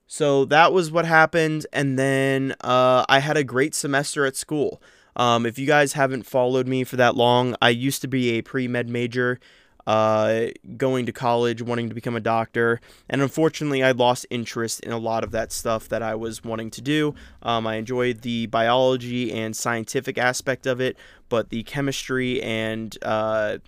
so 0.07 0.45
that 0.47 0.73
was 0.73 0.91
what 0.91 1.05
happened, 1.05 1.67
and 1.73 1.99
then 1.99 2.55
uh, 2.63 3.05
I 3.09 3.21
had 3.21 3.37
a 3.37 3.45
great 3.45 3.75
semester 3.75 4.27
at 4.27 4.37
school. 4.37 4.83
Um, 5.17 5.47
if 5.47 5.59
you 5.59 5.67
guys 5.67 5.93
haven't 5.93 6.25
followed 6.25 6.67
me 6.67 6.85
for 6.85 6.97
that 6.97 7.17
long, 7.17 7.55
I 7.61 7.71
used 7.71 8.01
to 8.03 8.09
be 8.09 8.31
a 8.31 8.43
pre 8.43 8.67
med 8.67 8.89
major 8.89 9.39
uh, 9.87 10.47
going 10.77 11.07
to 11.07 11.13
college, 11.13 11.63
wanting 11.63 11.89
to 11.89 11.95
become 11.95 12.17
a 12.17 12.21
doctor. 12.21 12.81
And 13.09 13.23
unfortunately, 13.23 13.83
I 13.83 13.93
lost 13.93 14.27
interest 14.31 14.81
in 14.81 14.93
a 14.93 14.99
lot 14.99 15.25
of 15.25 15.31
that 15.33 15.53
stuff 15.53 15.89
that 15.89 16.03
I 16.03 16.15
was 16.15 16.45
wanting 16.45 16.71
to 16.73 16.81
do. 16.81 17.15
Um, 17.43 17.67
I 17.67 17.77
enjoyed 17.77 18.23
the 18.23 18.47
biology 18.47 19.33
and 19.33 19.57
scientific 19.57 20.19
aspect 20.19 20.67
of 20.67 20.81
it, 20.81 20.97
but 21.29 21.51
the 21.51 21.63
chemistry 21.63 22.43
and 22.43 22.97
uh, 23.03 23.59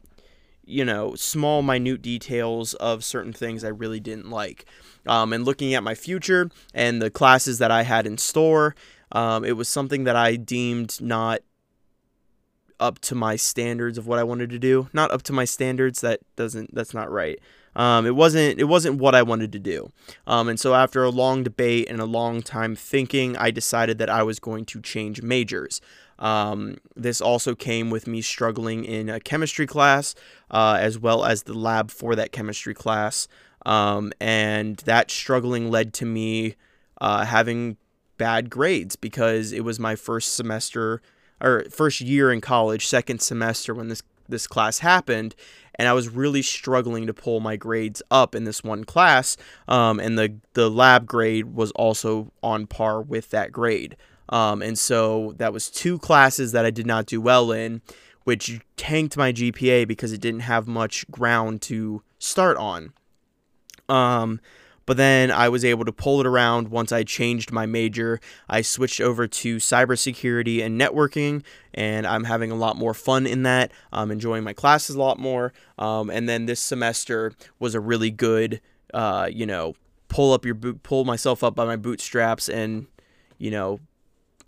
you 0.65 0.85
know, 0.85 1.15
small, 1.15 1.63
minute 1.63 2.03
details 2.03 2.75
of 2.75 3.05
certain 3.05 3.33
things 3.33 3.65
I 3.65 3.69
really 3.69 4.01
didn't 4.01 4.31
like. 4.31 4.65
Um, 5.07 5.33
and 5.33 5.45
looking 5.45 5.75
at 5.75 5.83
my 5.83 5.95
future 5.95 6.51
and 6.73 7.03
the 7.03 7.11
classes 7.11 7.59
that 7.59 7.71
I 7.71 7.83
had 7.83 8.07
in 8.07 8.19
store, 8.19 8.75
um, 9.11 9.45
it 9.45 9.57
was 9.57 9.69
something 9.69 10.05
that 10.05 10.17
I 10.17 10.37
deemed 10.37 11.01
not 11.01 11.41
up 12.83 12.99
to 13.01 13.15
my 13.15 13.37
standards 13.37 13.97
of 13.97 14.07
what 14.07 14.19
I 14.19 14.25
wanted 14.25 14.51
to 14.51 14.59
do. 14.59 14.89
Not 14.93 15.11
up 15.11 15.23
to 15.25 15.33
my 15.33 15.45
standards. 15.45 16.01
That 16.01 16.21
doesn't. 16.37 16.75
That's 16.75 16.93
not 16.93 17.11
right. 17.11 17.39
Um, 17.75 18.05
it 18.05 18.15
wasn't. 18.15 18.59
It 18.59 18.65
wasn't 18.65 18.99
what 18.99 19.15
I 19.15 19.23
wanted 19.23 19.53
to 19.53 19.59
do. 19.59 19.91
Um, 20.27 20.49
and 20.49 20.61
so 20.61 20.75
after 20.75 21.03
a 21.03 21.11
long 21.11 21.43
debate 21.43 21.89
and 21.89 22.01
a 22.01 22.05
long 22.05 22.43
time 22.43 22.77
thinking, 22.77 23.37
I 23.37 23.51
decided 23.51 23.99
that 23.99 24.11
I 24.11 24.23
was 24.23 24.39
going 24.39 24.65
to 24.67 24.81
change 24.81 25.23
majors. 25.23 25.81
Um, 26.19 26.77
this 26.95 27.21
also 27.21 27.55
came 27.55 27.91
with 27.91 28.07
me 28.07 28.21
struggling 28.21 28.85
in 28.85 29.09
a 29.09 29.19
chemistry 29.19 29.67
class, 29.67 30.15
uh, 30.51 30.77
as 30.81 30.99
well 30.99 31.25
as 31.25 31.45
the 31.45 31.55
lab 31.55 31.91
for 31.91 32.15
that 32.15 32.31
chemistry 32.31 32.75
class. 32.75 33.27
Um, 33.65 34.13
and 34.21 34.77
that 34.79 35.11
struggling 35.11 35.71
led 35.71 35.95
to 35.95 36.07
me 36.07 36.57
uh, 37.01 37.25
having 37.25 37.77
bad 38.19 38.51
grades 38.51 38.95
because 38.95 39.53
it 39.53 39.65
was 39.65 39.81
my 39.81 39.97
first 39.97 40.35
semester 40.35 41.03
or 41.43 41.65
first 41.71 42.01
year 42.01 42.33
in 42.33 42.41
college, 42.41 42.87
second 42.87 43.21
semester 43.21 43.75
when 43.75 43.89
this 43.89 44.03
this 44.29 44.47
class 44.47 44.79
happened, 44.79 45.35
and 45.75 45.89
I 45.89 45.93
was 45.93 46.09
really 46.09 46.43
struggling 46.43 47.07
to 47.07 47.15
pull 47.15 47.41
my 47.41 47.57
grades 47.57 48.03
up 48.11 48.35
in 48.35 48.45
this 48.45 48.63
one 48.63 48.85
class. 48.85 49.37
Um, 49.69 50.01
and 50.01 50.19
the 50.19 50.37
the 50.55 50.71
lab 50.71 51.07
grade 51.07 51.55
was 51.55 51.71
also 51.73 52.33
on 52.43 52.67
par 52.67 53.03
with 53.03 53.31
that 53.31 53.53
grade. 53.53 53.97
Um, 54.29 54.63
and 54.63 54.79
so 54.79 55.35
that 55.37 55.53
was 55.53 55.69
two 55.69 55.99
classes 55.99 56.53
that 56.53 56.65
I 56.65 56.71
did 56.71 56.87
not 56.87 57.07
do 57.07 57.21
well 57.21 57.53
in, 57.53 57.83
which 58.25 58.61
tanked 58.77 59.17
my 59.17 59.33
GPA 59.33 59.87
because 59.87 60.13
it 60.13 60.21
didn't 60.21 60.41
have 60.41 60.67
much 60.67 61.09
ground 61.11 61.61
to 61.63 62.03
start 62.19 62.57
on. 62.57 62.95
Um, 63.89 64.41
but 64.87 64.97
then 64.97 65.31
I 65.31 65.49
was 65.49 65.65
able 65.65 65.85
to 65.85 65.93
pull 65.93 66.21
it 66.21 66.27
around 66.27 66.69
once 66.69 66.93
I 66.93 67.03
changed 67.03 67.53
my 67.53 67.67
major. 67.67 68.21
I 68.49 68.63
switched 68.63 69.01
over 69.01 69.27
to 69.27 69.57
cybersecurity 69.57 70.65
and 70.65 70.81
networking, 70.81 71.43
and 71.75 72.07
I'm 72.07 72.25
having 72.25 72.51
a 72.51 72.57
lot 72.57 72.77
more 72.77 72.95
fun 72.95 73.27
in 73.27 73.43
that. 73.45 73.73
I'm 73.93 74.11
enjoying 74.11 74.45
my 74.45 74.53
classes 74.53 74.97
a 74.97 75.01
lot 75.01 75.19
more. 75.19 75.53
Um, 75.79 76.11
and 76.11 76.29
then 76.29 76.47
this 76.47 76.61
semester 76.61 77.33
was 77.59 77.75
a 77.75 77.81
really 77.81 78.11
good, 78.11 78.61
uh, 78.93 79.29
you 79.33 79.47
know, 79.47 79.75
pull 80.09 80.33
up 80.33 80.45
your 80.45 80.55
boot, 80.55 80.83
pull 80.83 81.05
myself 81.05 81.43
up 81.43 81.55
by 81.55 81.65
my 81.65 81.77
bootstraps, 81.77 82.49
and 82.49 82.87
you 83.39 83.51
know, 83.51 83.81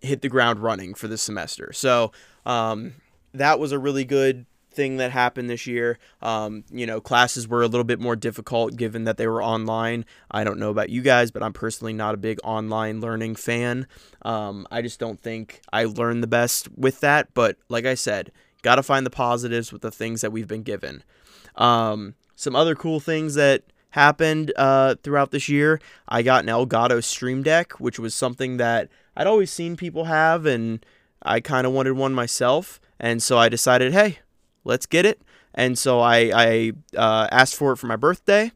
hit 0.01 0.23
the 0.23 0.29
ground 0.29 0.61
running 0.61 0.95
for 0.95 1.09
this 1.09 1.23
semester. 1.23 1.73
So 1.73 2.13
um, 2.47 2.95
that 3.33 3.59
was 3.59 3.73
a 3.73 3.79
really 3.79 4.05
good 4.05 4.47
thing 4.75 4.97
that 4.99 5.11
happened 5.11 5.49
this 5.49 5.67
year. 5.67 5.99
Um, 6.23 6.65
you 6.71 6.87
know, 6.87 7.01
classes 7.01 7.49
were 7.49 7.63
a 7.63 7.67
little 7.67 7.85
bit 7.85 8.01
more 8.01 8.17
difficult 8.17 8.77
given 8.77 9.05
that 9.05 9.17
they 9.17 9.27
were 9.27 9.43
online. 9.43 10.05
I 10.31 10.45
don't 10.45 10.59
know 10.59 10.71
about 10.71 10.91
you 10.91 11.03
guys, 11.03 11.31
but 11.31 11.43
I'm 11.43 11.53
personally 11.53 11.93
not 11.93 12.15
a 12.15 12.19
big 12.19 12.39
online 12.45 13.01
learning 13.01 13.37
fan. 13.37 13.87
Um, 14.23 14.67
I 14.71 14.83
just 14.83 14.99
don't 15.01 15.21
think 15.21 15.61
I 15.73 15.85
learned 15.85 16.23
the 16.23 16.29
best 16.29 16.69
with 16.77 17.01
that. 17.01 17.35
But 17.35 17.57
like 17.69 17.87
I 17.87 17.95
said, 17.95 18.33
got 18.63 18.77
to 18.77 18.83
find 18.83 19.07
the 19.07 19.11
positives 19.11 19.73
with 19.73 19.83
the 19.83 19.91
things 19.91 20.21
that 20.21 20.33
we've 20.33 20.49
been 20.49 20.63
given. 20.63 21.05
Um, 21.57 22.15
some 22.37 22.57
other 22.57 22.75
cool 22.75 23.01
things 23.01 23.35
that 23.35 23.63
happened 23.91 24.53
uh, 24.57 24.97
throughout 25.03 25.31
this 25.31 25.49
year. 25.49 25.81
I 26.09 26.23
got 26.23 26.43
an 26.43 26.51
Elgato 26.51 27.03
Stream 27.03 27.43
Deck, 27.43 27.79
which 27.81 27.99
was 27.99 28.15
something 28.15 28.57
that 28.57 28.89
I'd 29.17 29.29
always 29.29 29.53
seen 29.53 29.77
people 29.77 30.05
have, 30.07 30.47
and 30.47 30.85
I 31.23 31.41
kind 31.41 31.67
of 31.67 31.73
wanted 31.73 31.93
one 31.93 32.13
myself. 32.13 32.81
And 32.99 33.23
so 33.23 33.39
I 33.39 33.49
decided, 33.49 33.93
hey, 33.93 34.19
let's 34.65 34.87
get 34.87 35.07
it. 35.07 35.21
And 35.55 35.79
so 35.79 36.01
I, 36.01 36.33
I 36.35 36.73
uh, 36.97 37.29
asked 37.31 37.55
for 37.55 37.73
it 37.73 37.77
for 37.77 37.87
my 37.87 37.97
birthday, 37.97 38.51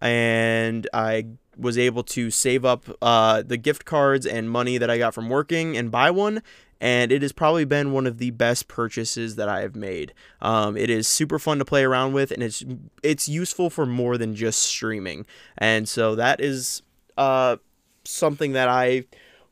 and 0.00 0.88
I 0.92 1.26
was 1.56 1.78
able 1.78 2.02
to 2.02 2.30
save 2.30 2.64
up 2.64 2.86
uh, 3.02 3.42
the 3.42 3.56
gift 3.56 3.84
cards 3.84 4.26
and 4.26 4.50
money 4.50 4.78
that 4.78 4.90
I 4.90 4.98
got 4.98 5.14
from 5.14 5.28
working 5.28 5.76
and 5.76 5.90
buy 5.90 6.10
one. 6.10 6.42
And 6.82 7.12
it 7.12 7.20
has 7.20 7.32
probably 7.32 7.66
been 7.66 7.92
one 7.92 8.06
of 8.06 8.16
the 8.16 8.30
best 8.30 8.66
purchases 8.66 9.36
that 9.36 9.50
I 9.50 9.60
have 9.60 9.76
made. 9.76 10.14
Um, 10.40 10.78
it 10.78 10.88
is 10.88 11.06
super 11.06 11.38
fun 11.38 11.58
to 11.58 11.64
play 11.64 11.84
around 11.84 12.14
with, 12.14 12.30
and 12.30 12.42
it's 12.42 12.64
it's 13.02 13.28
useful 13.28 13.68
for 13.68 13.84
more 13.84 14.16
than 14.16 14.34
just 14.34 14.62
streaming. 14.62 15.26
And 15.58 15.86
so 15.86 16.14
that 16.14 16.40
is 16.40 16.80
uh, 17.18 17.58
something 18.04 18.52
that 18.52 18.68
I 18.68 19.04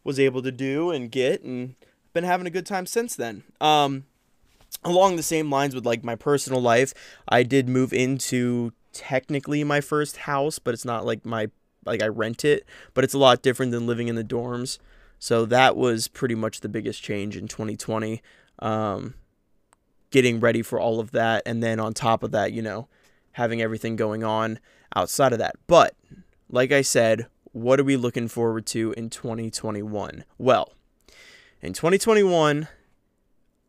was 0.05 0.19
able 0.19 0.41
to 0.41 0.51
do 0.51 0.91
and 0.91 1.11
get, 1.11 1.43
and 1.43 1.75
been 2.15 2.25
having 2.25 2.47
a 2.47 2.51
good 2.51 2.65
time 2.65 2.87
since 2.87 3.15
then. 3.15 3.45
Um, 3.61 4.05
along 4.85 5.17
the 5.17 5.23
same 5.23 5.51
lines 5.51 5.75
with 5.75 5.87
like 5.87 6.05
my 6.05 6.15
personal 6.15 6.61
life, 6.61 6.95
I 7.29 7.43
did 7.43 7.69
move 7.69 7.93
into 7.93 8.73
technically 8.93 9.65
my 9.65 9.81
first 9.81 10.19
house, 10.19 10.59
but 10.59 10.75
it's 10.75 10.85
not 10.85 11.05
like 11.05 11.25
my 11.25 11.51
like 11.85 12.03
I 12.03 12.07
rent 12.07 12.45
it, 12.45 12.67
but 12.95 13.05
it's 13.05 13.15
a 13.15 13.19
lot 13.19 13.43
different 13.43 13.73
than 13.73 13.87
living 13.87 14.09
in 14.09 14.15
the 14.15 14.25
dorms. 14.25 14.79
So 15.19 15.45
that 15.47 15.77
was 15.77 16.07
pretty 16.09 16.35
much 16.35 16.61
the 16.61 16.69
biggest 16.69 17.03
change 17.03 17.37
in 17.37 17.49
2020. 17.49 18.23
Um, 18.61 19.15
getting 20.11 20.41
ready 20.41 20.63
for 20.63 20.81
all 20.81 21.01
of 21.01 21.11
that, 21.13 21.43
and 21.47 21.63
then 21.63 21.81
on 21.81 21.95
top 21.95 22.23
of 22.23 22.31
that, 22.33 22.53
you 22.53 22.63
know, 22.63 22.89
having 23.33 23.61
everything 23.61 23.97
going 23.97 24.25
on 24.25 24.59
outside 24.95 25.33
of 25.33 25.39
that. 25.39 25.57
But 25.67 25.95
like 26.49 26.73
I 26.73 26.83
said, 26.83 27.27
what 27.53 27.81
are 27.81 27.85
we 27.85 27.97
looking 27.97 28.29
forward 28.29 28.67
to 28.67 28.93
in 28.97 29.11
2021? 29.11 30.25
Well, 30.39 30.73
in 31.61 31.73
2021, 31.73 32.69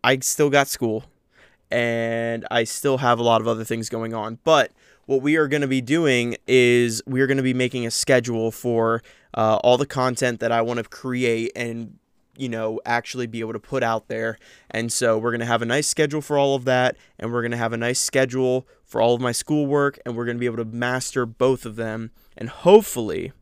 I 0.04 0.20
still 0.20 0.50
got 0.50 0.68
school 0.68 1.06
and 1.72 2.46
I 2.50 2.64
still 2.64 2.98
have 2.98 3.20
a 3.20 3.24
lot 3.24 3.42
of 3.42 3.48
other 3.48 3.64
things 3.64 3.90
going 3.90 4.14
on. 4.14 4.40
But 4.44 4.72
what 5.06 5.22
we 5.22 5.36
are 5.36 5.48
going 5.48 5.62
to 5.62 5.68
be 5.68 5.82
doing 5.82 6.38
is 6.48 7.02
we 7.06 7.22
are 7.22 7.28
going 7.28 7.38
to 7.38 7.44
be 7.44 7.54
making 7.54 7.86
a 7.86 7.92
schedule 7.92 8.52
for 8.52 9.02
uh, 9.34 9.58
all 9.64 9.78
the 9.78 9.86
content 9.86 10.40
that 10.40 10.52
I 10.52 10.62
want 10.62 10.78
to 10.78 10.84
create 10.84 11.52
and 11.56 11.98
you 12.38 12.48
know 12.48 12.80
actually 12.86 13.28
be 13.28 13.42
able 13.42 13.52
to 13.54 13.60
put 13.60 13.84
out 13.84 14.08
there 14.08 14.38
and 14.72 14.94
so 14.94 15.18
we're 15.18 15.32
going 15.32 15.42
to 15.42 15.46
have 15.46 15.62
a 15.62 15.66
nice 15.66 15.88
schedule 15.88 16.22
for 16.22 16.38
all 16.38 16.56
of 16.56 16.64
that 16.64 16.96
and 17.20 17.34
we're 17.34 17.42
going 17.42 17.52
to 17.52 17.58
have 17.58 17.74
a 17.74 17.78
nice 17.78 18.00
schedule 18.00 18.66
for 18.86 19.02
all 19.02 19.14
of 19.14 19.20
my 19.20 19.34
schoolwork 19.34 20.00
and 20.06 20.16
we're 20.16 20.24
going 20.24 20.38
to 20.38 20.40
be 20.40 20.46
able 20.46 20.56
to 20.56 20.64
master 20.64 21.26
both 21.26 21.66
of 21.66 21.76
them 21.76 22.12
and 22.38 22.48
hopefully 22.48 23.34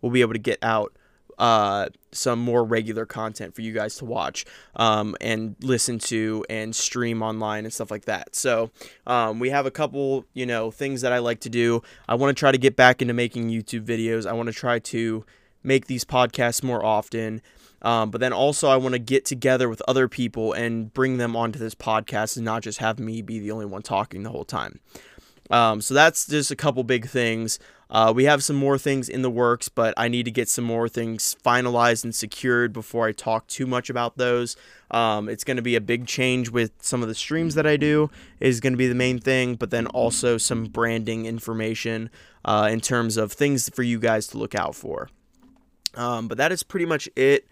we'll 0.00 0.12
be 0.12 0.20
able 0.20 0.32
to 0.32 0.38
get 0.38 0.58
out 0.62 0.94
uh, 1.38 1.88
some 2.14 2.38
more 2.38 2.64
regular 2.64 3.06
content 3.06 3.54
for 3.54 3.62
you 3.62 3.72
guys 3.72 3.96
to 3.96 4.04
watch 4.04 4.44
um, 4.76 5.16
and 5.20 5.56
listen 5.60 5.98
to 5.98 6.44
and 6.48 6.74
stream 6.74 7.22
online 7.22 7.64
and 7.64 7.72
stuff 7.72 7.90
like 7.90 8.04
that. 8.06 8.34
So 8.34 8.70
um, 9.06 9.38
we 9.38 9.50
have 9.50 9.66
a 9.66 9.70
couple, 9.70 10.24
you 10.34 10.46
know, 10.46 10.70
things 10.70 11.00
that 11.02 11.12
I 11.12 11.18
like 11.18 11.40
to 11.40 11.50
do. 11.50 11.82
I 12.08 12.14
want 12.14 12.36
to 12.36 12.38
try 12.38 12.52
to 12.52 12.58
get 12.58 12.76
back 12.76 13.02
into 13.02 13.14
making 13.14 13.50
YouTube 13.50 13.84
videos. 13.84 14.26
I 14.26 14.32
want 14.32 14.48
to 14.48 14.52
try 14.52 14.78
to 14.78 15.24
make 15.62 15.86
these 15.86 16.04
podcasts 16.04 16.62
more 16.62 16.84
often. 16.84 17.42
Um, 17.82 18.10
but 18.10 18.20
then 18.20 18.32
also, 18.32 18.68
I 18.68 18.76
want 18.76 18.94
to 18.94 18.98
get 18.98 19.26
together 19.26 19.68
with 19.68 19.82
other 19.86 20.08
people 20.08 20.54
and 20.54 20.92
bring 20.94 21.18
them 21.18 21.36
onto 21.36 21.58
this 21.58 21.74
podcast 21.74 22.36
and 22.36 22.44
not 22.44 22.62
just 22.62 22.78
have 22.78 22.98
me 22.98 23.20
be 23.20 23.38
the 23.38 23.50
only 23.50 23.66
one 23.66 23.82
talking 23.82 24.22
the 24.22 24.30
whole 24.30 24.46
time. 24.46 24.80
Um, 25.50 25.82
so 25.82 25.92
that's 25.92 26.26
just 26.26 26.50
a 26.50 26.56
couple 26.56 26.82
big 26.84 27.06
things. 27.06 27.58
Uh, 27.90 28.12
we 28.14 28.24
have 28.24 28.42
some 28.42 28.56
more 28.56 28.78
things 28.78 29.08
in 29.08 29.22
the 29.22 29.30
works, 29.30 29.68
but 29.68 29.94
I 29.96 30.08
need 30.08 30.24
to 30.24 30.30
get 30.30 30.48
some 30.48 30.64
more 30.64 30.88
things 30.88 31.36
finalized 31.44 32.04
and 32.04 32.14
secured 32.14 32.72
before 32.72 33.06
I 33.06 33.12
talk 33.12 33.46
too 33.46 33.66
much 33.66 33.90
about 33.90 34.16
those. 34.16 34.56
Um, 34.90 35.28
it's 35.28 35.44
going 35.44 35.56
to 35.56 35.62
be 35.62 35.76
a 35.76 35.80
big 35.80 36.06
change 36.06 36.50
with 36.50 36.72
some 36.80 37.02
of 37.02 37.08
the 37.08 37.14
streams 37.14 37.54
that 37.54 37.66
I 37.66 37.76
do 37.76 38.10
is 38.40 38.60
going 38.60 38.72
to 38.72 38.78
be 38.78 38.88
the 38.88 38.94
main 38.94 39.18
thing, 39.18 39.54
but 39.54 39.70
then 39.70 39.86
also 39.88 40.38
some 40.38 40.66
branding 40.66 41.26
information 41.26 42.10
uh, 42.44 42.68
in 42.70 42.80
terms 42.80 43.16
of 43.16 43.32
things 43.32 43.68
for 43.68 43.82
you 43.82 43.98
guys 43.98 44.26
to 44.28 44.38
look 44.38 44.54
out 44.54 44.74
for. 44.74 45.08
Um, 45.94 46.28
but 46.28 46.38
that 46.38 46.52
is 46.52 46.62
pretty 46.62 46.86
much 46.86 47.08
it. 47.16 47.46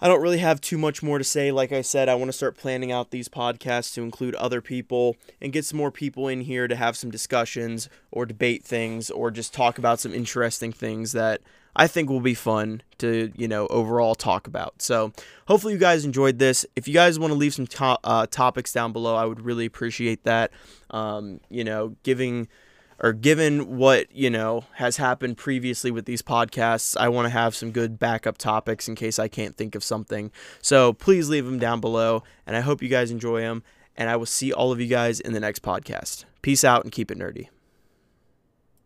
I 0.00 0.08
don't 0.08 0.20
really 0.20 0.38
have 0.38 0.60
too 0.60 0.76
much 0.76 1.02
more 1.02 1.16
to 1.18 1.24
say. 1.24 1.50
Like 1.50 1.72
I 1.72 1.80
said, 1.80 2.08
I 2.08 2.14
want 2.14 2.28
to 2.28 2.32
start 2.34 2.56
planning 2.56 2.92
out 2.92 3.10
these 3.10 3.28
podcasts 3.28 3.94
to 3.94 4.02
include 4.02 4.34
other 4.34 4.60
people 4.60 5.16
and 5.40 5.52
get 5.52 5.64
some 5.64 5.78
more 5.78 5.90
people 5.90 6.28
in 6.28 6.42
here 6.42 6.68
to 6.68 6.76
have 6.76 6.96
some 6.96 7.10
discussions 7.10 7.88
or 8.10 8.26
debate 8.26 8.62
things 8.62 9.10
or 9.10 9.30
just 9.30 9.54
talk 9.54 9.78
about 9.78 9.98
some 9.98 10.12
interesting 10.12 10.70
things 10.70 11.12
that 11.12 11.40
I 11.74 11.86
think 11.86 12.10
will 12.10 12.20
be 12.20 12.34
fun 12.34 12.82
to, 12.98 13.32
you 13.36 13.48
know, 13.48 13.66
overall 13.68 14.14
talk 14.14 14.46
about. 14.46 14.80
So, 14.80 15.12
hopefully, 15.46 15.74
you 15.74 15.78
guys 15.78 16.04
enjoyed 16.04 16.38
this. 16.38 16.64
If 16.74 16.88
you 16.88 16.94
guys 16.94 17.18
want 17.18 17.32
to 17.32 17.38
leave 17.38 17.54
some 17.54 17.66
to- 17.66 17.98
uh, 18.02 18.26
topics 18.26 18.72
down 18.72 18.92
below, 18.92 19.14
I 19.14 19.24
would 19.26 19.40
really 19.42 19.66
appreciate 19.66 20.24
that. 20.24 20.52
Um, 20.90 21.40
you 21.50 21.64
know, 21.64 21.96
giving 22.02 22.48
or 22.98 23.12
given 23.12 23.76
what 23.76 24.10
you 24.14 24.30
know 24.30 24.64
has 24.74 24.96
happened 24.96 25.36
previously 25.36 25.90
with 25.90 26.04
these 26.04 26.22
podcasts 26.22 26.96
i 26.98 27.08
want 27.08 27.26
to 27.26 27.30
have 27.30 27.54
some 27.54 27.70
good 27.70 27.98
backup 27.98 28.38
topics 28.38 28.88
in 28.88 28.94
case 28.94 29.18
i 29.18 29.28
can't 29.28 29.56
think 29.56 29.74
of 29.74 29.84
something. 29.84 30.30
So 30.62 30.92
please 30.92 31.28
leave 31.28 31.44
them 31.44 31.58
down 31.58 31.80
below 31.80 32.22
and 32.46 32.56
i 32.56 32.60
hope 32.60 32.82
you 32.82 32.88
guys 32.88 33.10
enjoy 33.10 33.40
them 33.40 33.62
and 33.96 34.10
i 34.10 34.16
will 34.16 34.26
see 34.26 34.52
all 34.52 34.72
of 34.72 34.80
you 34.80 34.86
guys 34.86 35.20
in 35.20 35.32
the 35.32 35.40
next 35.40 35.62
podcast. 35.62 36.24
Peace 36.42 36.64
out 36.64 36.84
and 36.84 36.92
keep 36.92 37.10
it 37.10 37.18
nerdy 37.18 37.48